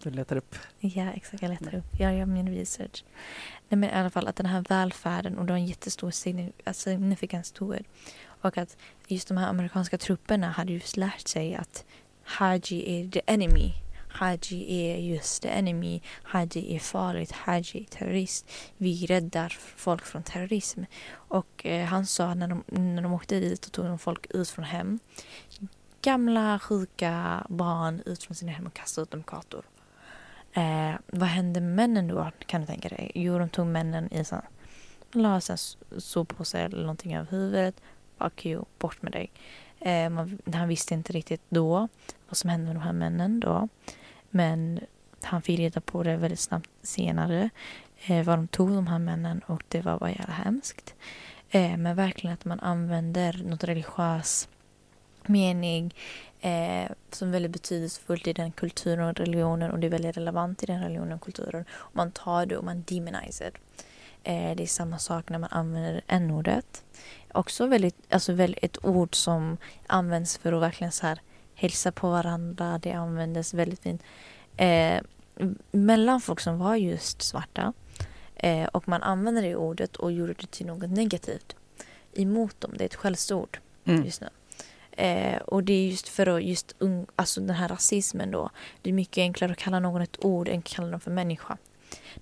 Du 0.03 0.09
letar 0.09 0.35
upp. 0.35 0.55
Ja, 0.79 1.11
exakt. 1.11 1.41
Jag 1.43 1.49
letar 1.49 1.75
upp. 1.75 1.99
Jag 1.99 2.15
gör 2.17 2.25
min 2.25 2.49
research. 2.55 3.03
Nej, 3.69 3.77
men 3.79 3.83
i 3.89 3.93
alla 3.93 4.09
fall 4.09 4.27
att 4.27 4.35
den 4.35 4.45
här 4.45 4.63
välfärden 4.69 5.37
och 5.37 5.45
det 5.45 5.53
har 5.53 5.57
en 5.57 5.65
jättestor 5.65 6.07
alltså 6.07 6.89
significance 6.89 7.55
to 7.55 7.75
it. 7.75 7.85
Och 8.41 8.57
att 8.57 8.77
just 9.07 9.27
de 9.27 9.37
här 9.37 9.49
amerikanska 9.49 9.97
trupperna 9.97 10.49
hade 10.51 10.73
just 10.73 10.97
lärt 10.97 11.27
sig 11.27 11.55
att 11.55 11.85
Haji 12.23 13.01
är 13.01 13.09
the 13.11 13.21
enemy. 13.25 13.73
Haji 14.09 14.91
är 14.91 14.97
just 14.97 15.43
the 15.43 15.49
enemy. 15.49 16.01
Haji 16.23 16.75
är 16.75 16.79
farligt. 16.79 17.31
Haji 17.31 17.79
är 17.81 17.83
terrorist. 17.83 18.51
Vi 18.77 19.05
räddar 19.05 19.57
folk 19.75 20.05
från 20.05 20.23
terrorism. 20.23 20.83
Och 21.11 21.65
eh, 21.65 21.85
han 21.85 22.05
sa 22.05 22.33
när 22.33 22.47
de, 22.47 22.63
när 22.67 23.01
de 23.01 23.13
åkte 23.13 23.39
dit 23.39 23.65
och 23.65 23.71
tog 23.71 23.85
de 23.85 23.99
folk 23.99 24.27
ut 24.29 24.49
från 24.49 24.65
hem. 24.65 24.99
Gamla, 26.01 26.59
sjuka 26.59 27.45
barn 27.49 28.01
ut 28.05 28.23
från 28.23 28.35
sina 28.35 28.51
hem 28.51 28.67
och 28.67 28.73
kastade 28.73 29.03
ut 29.03 29.11
dem 29.11 29.23
på 29.23 29.35
gator. 29.35 29.65
Eh, 30.53 30.95
vad 31.07 31.29
hände 31.29 31.61
med 31.61 31.75
männen 31.75 32.07
då 32.07 32.31
kan 32.45 32.61
du 32.61 32.67
tänka 32.67 32.89
dig? 32.89 33.11
Jo, 33.15 33.39
de 33.39 33.49
tog 33.49 33.67
männen 33.67 34.13
i 34.13 34.25
sån 34.25 34.41
la 35.11 35.41
en 35.49 35.57
soppåse 36.01 36.59
eller 36.59 36.81
någonting 36.81 37.15
över 37.15 37.31
huvudet. 37.31 37.81
Fuck 38.17 38.45
you, 38.45 38.65
bort 38.79 39.01
med 39.01 39.11
dig. 39.11 39.31
Eh, 39.79 40.09
man, 40.09 40.39
han 40.53 40.67
visste 40.67 40.93
inte 40.93 41.13
riktigt 41.13 41.41
då 41.49 41.87
vad 42.27 42.37
som 42.37 42.49
hände 42.49 42.65
med 42.65 42.75
de 42.75 42.81
här 42.81 42.93
männen 42.93 43.39
då. 43.39 43.67
Men 44.29 44.79
han 45.23 45.41
fick 45.41 45.59
reda 45.59 45.81
på 45.81 46.03
det 46.03 46.15
väldigt 46.15 46.39
snabbt 46.39 46.69
senare. 46.81 47.49
Eh, 48.07 48.25
vad 48.25 48.37
de 48.37 48.47
tog 48.47 48.69
de 48.69 48.87
här 48.87 48.99
männen 48.99 49.41
och 49.45 49.63
det 49.67 49.81
var 49.81 49.99
bara 49.99 50.11
jävla 50.11 50.33
hemskt. 50.33 50.95
Eh, 51.49 51.77
men 51.77 51.95
verkligen 51.95 52.33
att 52.33 52.45
man 52.45 52.59
använder 52.59 53.43
något 53.43 53.63
religiös 53.63 54.47
mening 55.25 55.95
eh, 56.41 56.91
som 57.11 57.27
är 57.27 57.31
väldigt 57.31 57.51
betydelsefullt 57.51 58.27
i 58.27 58.33
den 58.33 58.51
kulturen 58.51 59.09
och 59.09 59.17
religionen 59.17 59.71
och 59.71 59.79
det 59.79 59.87
är 59.87 59.91
väldigt 59.91 60.17
relevant 60.17 60.63
i 60.63 60.65
den 60.65 60.83
religionen 60.83 61.13
och 61.13 61.21
kulturen. 61.21 61.65
Och 61.71 61.95
man 61.95 62.11
tar 62.11 62.45
det 62.45 62.57
och 62.57 62.63
man 62.63 62.83
demoniserar. 62.87 63.53
Eh, 64.23 64.55
det 64.55 64.63
är 64.63 64.67
samma 64.67 64.99
sak 64.99 65.29
när 65.29 65.39
man 65.39 65.49
använder 65.51 66.01
n-ordet. 66.07 66.83
Också 67.31 67.67
väldigt, 67.67 68.13
alltså 68.13 68.33
väldigt 68.33 68.63
ett 68.63 68.85
ord 68.85 69.15
som 69.15 69.57
används 69.87 70.37
för 70.37 70.53
att 70.53 70.61
verkligen 70.61 70.91
så 70.91 71.07
här 71.07 71.21
hälsa 71.59 71.91
på 71.91 72.09
varandra. 72.09 72.77
Det 72.81 72.91
användes 72.91 73.53
väldigt 73.53 73.79
fint 73.83 74.03
eh, 74.57 75.01
mellan 75.71 76.21
folk 76.21 76.39
som 76.39 76.59
var 76.59 76.75
just 76.75 77.21
svarta. 77.21 77.73
Eh, 78.35 78.65
och 78.65 78.87
man 78.87 79.03
använde 79.03 79.41
det 79.41 79.55
ordet 79.55 79.95
och 79.95 80.11
gjorde 80.11 80.33
det 80.33 80.51
till 80.51 80.65
något 80.65 80.89
negativt 80.89 81.55
emot 82.13 82.61
dem. 82.61 82.71
Det 82.77 82.83
är 82.83 82.85
ett 82.85 82.95
skällsord 82.95 83.59
Mm. 83.85 84.05
just 84.05 84.21
nu. 84.21 84.27
Eh, 84.91 85.37
och 85.41 85.63
det 85.63 85.73
är 85.73 85.87
just 85.87 86.07
för 86.09 86.27
att 86.27 86.43
just 86.43 86.75
un- 86.79 87.07
alltså 87.15 87.41
den 87.41 87.55
här 87.55 87.67
rasismen 87.67 88.31
då. 88.31 88.49
Det 88.81 88.89
är 88.89 88.93
mycket 88.93 89.17
enklare 89.21 89.51
att 89.51 89.57
kalla 89.57 89.79
någon 89.79 90.01
ett 90.01 90.25
ord 90.25 90.47
än 90.47 90.59
att 90.59 90.63
kalla 90.65 90.87
dem 90.91 90.99
för 90.99 91.11
människa. 91.11 91.57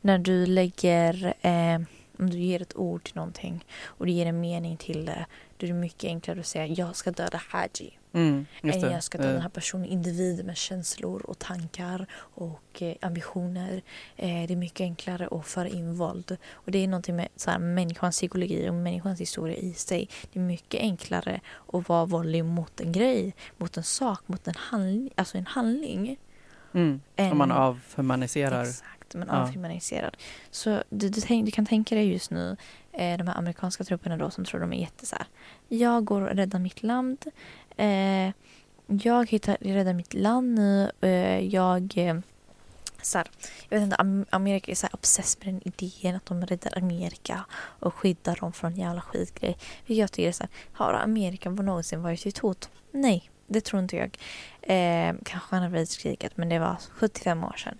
När 0.01 0.17
du 0.17 0.45
lägger, 0.45 1.33
eh, 1.41 1.79
om 2.19 2.29
du 2.29 2.37
ger 2.37 2.61
ett 2.61 2.75
ord 2.75 3.03
till 3.03 3.15
någonting 3.15 3.65
och 3.85 4.05
du 4.05 4.11
ger 4.11 4.25
en 4.25 4.39
mening 4.41 4.77
till 4.77 5.05
det. 5.05 5.25
Då 5.57 5.65
är 5.65 5.67
det 5.67 5.73
mycket 5.77 6.03
enklare 6.03 6.39
att 6.39 6.45
säga 6.47 6.65
jag 6.65 6.95
ska 6.95 7.11
döda 7.11 7.41
Haji. 7.49 7.97
Mm, 8.13 8.45
Än 8.61 8.81
jag 8.81 9.03
ska 9.03 9.17
döda 9.17 9.31
den 9.33 9.41
här 9.41 9.49
personen, 9.49 9.85
individ 9.85 10.45
med 10.45 10.57
känslor 10.57 11.21
och 11.25 11.39
tankar 11.39 12.05
och 12.15 12.81
eh, 12.81 12.95
ambitioner. 13.01 13.81
Eh, 14.15 14.47
det 14.47 14.53
är 14.53 14.55
mycket 14.55 14.81
enklare 14.81 15.27
att 15.31 15.47
föra 15.47 15.67
in 15.67 15.95
våld. 15.95 16.37
Och 16.51 16.71
det 16.71 16.77
är 16.83 16.87
någonting 16.87 17.15
med 17.15 17.27
så 17.35 17.51
här, 17.51 17.59
människans 17.59 18.15
psykologi 18.15 18.69
och 18.69 18.73
människans 18.73 19.21
historia 19.21 19.55
i 19.57 19.73
sig. 19.73 20.09
Det 20.33 20.39
är 20.39 20.43
mycket 20.43 20.81
enklare 20.81 21.41
att 21.73 21.89
vara 21.89 22.05
våldlig 22.05 22.45
mot 22.45 22.81
en 22.81 22.91
grej, 22.91 23.35
mot 23.57 23.77
en 23.77 23.83
sak, 23.83 24.19
mot 24.25 24.47
en 24.47 24.53
handling. 24.57 25.09
Alltså 25.15 25.37
en 25.37 25.45
handling. 25.45 26.17
mm. 26.73 27.01
än- 27.15 27.31
Om 27.31 27.37
man 27.37 27.51
avhumaniserar. 27.51 28.61
Exakt, 28.63 28.96
men 29.15 29.27
Ja. 29.27 29.33
avhumaniserad. 29.33 30.17
Så 30.51 30.83
du, 30.89 31.09
du, 31.09 31.21
tänk, 31.21 31.45
du 31.45 31.51
kan 31.51 31.65
tänka 31.65 31.95
dig 31.95 32.11
just 32.11 32.31
nu 32.31 32.57
eh, 32.93 33.17
de 33.17 33.27
här 33.27 33.37
amerikanska 33.37 33.83
trupperna 33.83 34.17
då 34.17 34.29
som 34.29 34.45
tror 34.45 34.59
de 34.59 34.73
är 34.73 34.77
jätte 34.81 35.05
så 35.05 35.15
här. 35.15 35.25
Jag 35.67 36.05
går 36.05 36.21
och 36.21 36.35
räddar 36.35 36.59
mitt 36.59 36.83
land. 36.83 37.25
Eh, 37.77 38.31
jag 38.87 39.29
hittar, 39.29 39.57
räddar 39.61 39.93
mitt 39.93 40.13
land 40.13 40.55
nu. 40.55 40.91
Eh, 41.01 41.39
jag 41.39 41.93
eh, 41.97 42.19
så 43.01 43.17
här, 43.17 43.27
jag 43.69 43.77
vet 43.79 43.83
inte, 43.85 43.95
Am- 43.95 44.25
Amerika 44.29 44.71
är 44.71 44.75
så 44.75 44.85
här 44.87 44.95
obsessed 44.95 45.45
med 45.45 45.53
den 45.53 45.73
idén 45.83 46.15
att 46.15 46.25
de 46.25 46.45
räddar 46.45 46.77
Amerika 46.77 47.45
och 47.79 47.93
skyddar 47.93 48.35
dem 48.35 48.53
från 48.53 48.75
jävla 48.75 49.01
skitgrej. 49.01 49.57
Vilket 49.85 50.01
jag 50.01 50.11
tycker 50.11 50.27
är 50.27 50.31
så 50.31 50.43
här, 50.43 50.49
har 50.73 50.93
Amerika 50.93 51.49
någonsin 51.49 52.01
varit 52.01 52.25
ett 52.25 52.37
hot? 52.37 52.69
Nej, 52.91 53.29
det 53.47 53.61
tror 53.61 53.81
inte 53.81 53.95
jag. 53.95 54.17
Eh, 54.61 55.15
kanske 55.25 55.55
andra 55.55 55.69
världskriget, 55.69 56.37
men 56.37 56.49
det 56.49 56.59
var 56.59 56.75
75 56.91 57.43
år 57.43 57.55
sedan. 57.57 57.77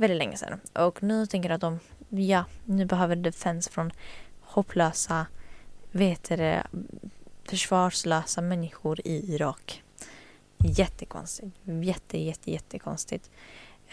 Väldigt 0.00 0.18
länge 0.18 0.36
sedan. 0.36 0.60
Och 0.72 1.02
nu 1.02 1.26
tänker 1.26 1.48
jag 1.48 1.54
att 1.54 1.60
de, 1.60 1.78
ja, 2.08 2.44
nu 2.64 2.84
behöver 2.84 3.16
defense 3.16 3.70
från 3.70 3.92
hopplösa, 4.40 5.26
vet 5.90 6.24
det, 6.24 6.66
försvarslösa 7.44 8.40
människor 8.40 9.00
i 9.04 9.34
Irak. 9.34 9.82
Jättekonstigt. 10.58 11.56
Jätte, 11.64 12.18
jätte, 12.18 12.50
jättekonstigt. 12.50 13.30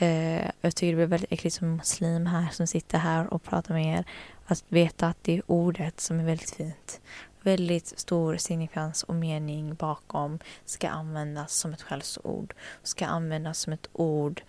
Uh, 0.01 0.49
jag 0.61 0.75
tycker 0.75 0.87
det 0.87 0.95
blir 0.95 1.05
väldigt 1.05 1.31
äckligt 1.31 1.55
som 1.55 1.75
muslim 1.75 2.25
här 2.25 2.49
som 2.51 2.67
sitter 2.67 2.97
här 2.97 3.33
och 3.33 3.43
pratar 3.43 3.73
med 3.73 3.99
er. 3.99 4.05
Att 4.45 4.63
veta 4.67 5.07
att 5.07 5.23
det 5.23 5.37
är 5.37 5.51
ordet 5.51 5.99
som 5.99 6.19
är 6.19 6.25
väldigt 6.25 6.51
fint. 6.51 7.01
Väldigt 7.41 7.99
stor 7.99 8.37
signifikans 8.37 9.03
och 9.03 9.15
mening 9.15 9.75
bakom 9.75 10.39
ska 10.65 10.89
användas 10.89 11.53
som 11.53 11.73
ett 11.73 11.81
skällsord. 11.81 12.53
Ska 12.83 13.05
användas 13.05 13.59
som 13.59 13.73
ett 13.73 13.89
ord 13.93 14.41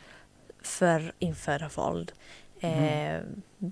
för 0.68 1.12
införa 1.18 1.68
våld. 1.68 2.12
Eh, 2.60 3.14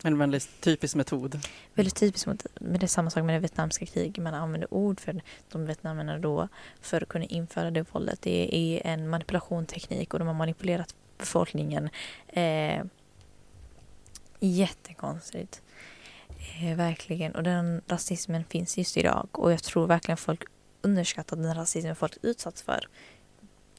En 0.05 0.19
väldigt 0.19 0.61
typisk 0.61 0.95
metod. 0.95 1.41
väldigt 1.75 1.97
typiskt 1.97 2.27
mot, 2.27 2.47
men 2.61 2.73
det 2.73 2.87
är 2.87 2.89
samma 2.89 3.11
sak 3.11 3.25
med 3.25 3.35
det 3.35 3.39
vietnamesiska 3.39 3.87
kriget. 3.87 4.23
Man 4.23 4.35
använder 4.35 4.75
ord 4.75 5.01
för 5.01 5.23
de 5.53 5.67
vietnamerna 5.67 6.19
då 6.19 6.49
för 6.81 7.03
att 7.03 7.09
kunna 7.09 7.25
införa 7.25 7.71
det 7.71 7.95
våldet. 7.95 8.23
Det 8.23 8.55
är 8.55 8.87
en 8.93 9.09
manipulationsteknik 9.09 10.13
och 10.13 10.19
de 10.19 10.29
har 10.29 10.35
manipulerat 10.35 10.95
befolkningen. 11.19 11.89
Eh, 12.29 12.85
jättekonstigt. 14.41 15.63
Eh, 16.63 16.77
verkligen. 16.77 17.35
Och 17.35 17.43
den 17.43 17.83
rasismen 17.89 18.45
finns 18.45 18.79
just 18.79 18.97
idag. 18.97 19.29
Och 19.33 19.53
jag 19.53 19.63
tror 19.63 19.87
verkligen 19.87 20.17
folk 20.17 20.43
underskattar 20.83 21.37
den 21.37 21.55
rasismen 21.55 21.97
folk 21.97 22.17
utsatts 22.23 22.63
för. 22.63 22.89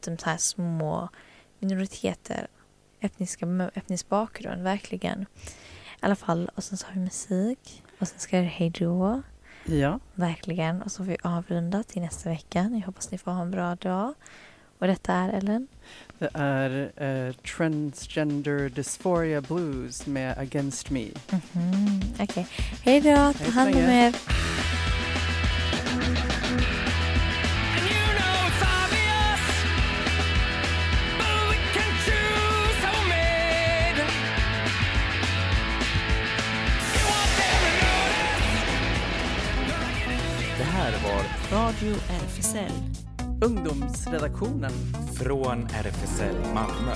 De 0.05 0.17
här 0.23 0.37
små 0.37 1.09
minoriteter, 1.59 2.47
etniska, 3.07 3.69
etnisk 3.73 4.09
bakgrund, 4.09 4.63
verkligen. 4.63 5.21
I 5.21 5.25
alla 5.99 6.15
fall, 6.15 6.49
och 6.55 6.63
sen 6.63 6.77
så 6.77 6.87
har 6.87 6.93
vi 6.93 6.99
musik. 6.99 7.83
Och 7.99 8.07
sen 8.07 8.19
ska 8.19 8.37
det 8.37 8.43
hej 8.43 8.69
då. 8.69 9.21
Ja. 9.65 9.99
Verkligen. 10.15 10.81
Och 10.81 10.91
så 10.91 10.97
får 10.97 11.11
vi 11.11 11.17
avrunda 11.23 11.83
till 11.83 12.01
nästa 12.01 12.29
vecka. 12.29 12.69
Jag 12.73 12.85
hoppas 12.85 13.11
ni 13.11 13.17
får 13.17 13.31
ha 13.31 13.41
en 13.41 13.51
bra 13.51 13.75
dag. 13.75 14.13
Och 14.79 14.87
detta 14.87 15.13
är 15.13 15.29
Ellen. 15.29 15.67
Det 16.19 16.29
är 16.33 16.91
eh, 17.03 17.33
Transgender 17.33 18.69
Dysphoria 18.69 19.41
Blues 19.41 20.05
med 20.07 20.37
Against 20.37 20.89
Me. 20.89 21.05
Mhm, 21.31 22.01
Okej. 22.19 22.47
Hej 22.83 23.01
då. 23.01 23.33
Ta 23.45 23.51
hand 23.51 23.75
om 23.75 23.81
er. 23.81 24.15
Radio 41.77 41.97
RFSL. 42.09 42.71
Ungdomsredaktionen. 43.45 44.71
från 45.15 45.63
RFSL 45.63 46.35
Malmö. 46.53 46.93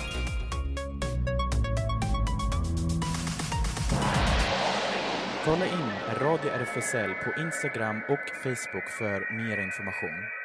Kolla 5.46 5.66
in 5.66 6.18
Radio 6.22 6.50
RFSL 6.52 7.14
på 7.14 7.42
Instagram 7.42 8.02
och 8.10 8.36
Facebook 8.44 8.90
för 8.90 9.34
mer 9.38 9.58
information. 9.58 10.41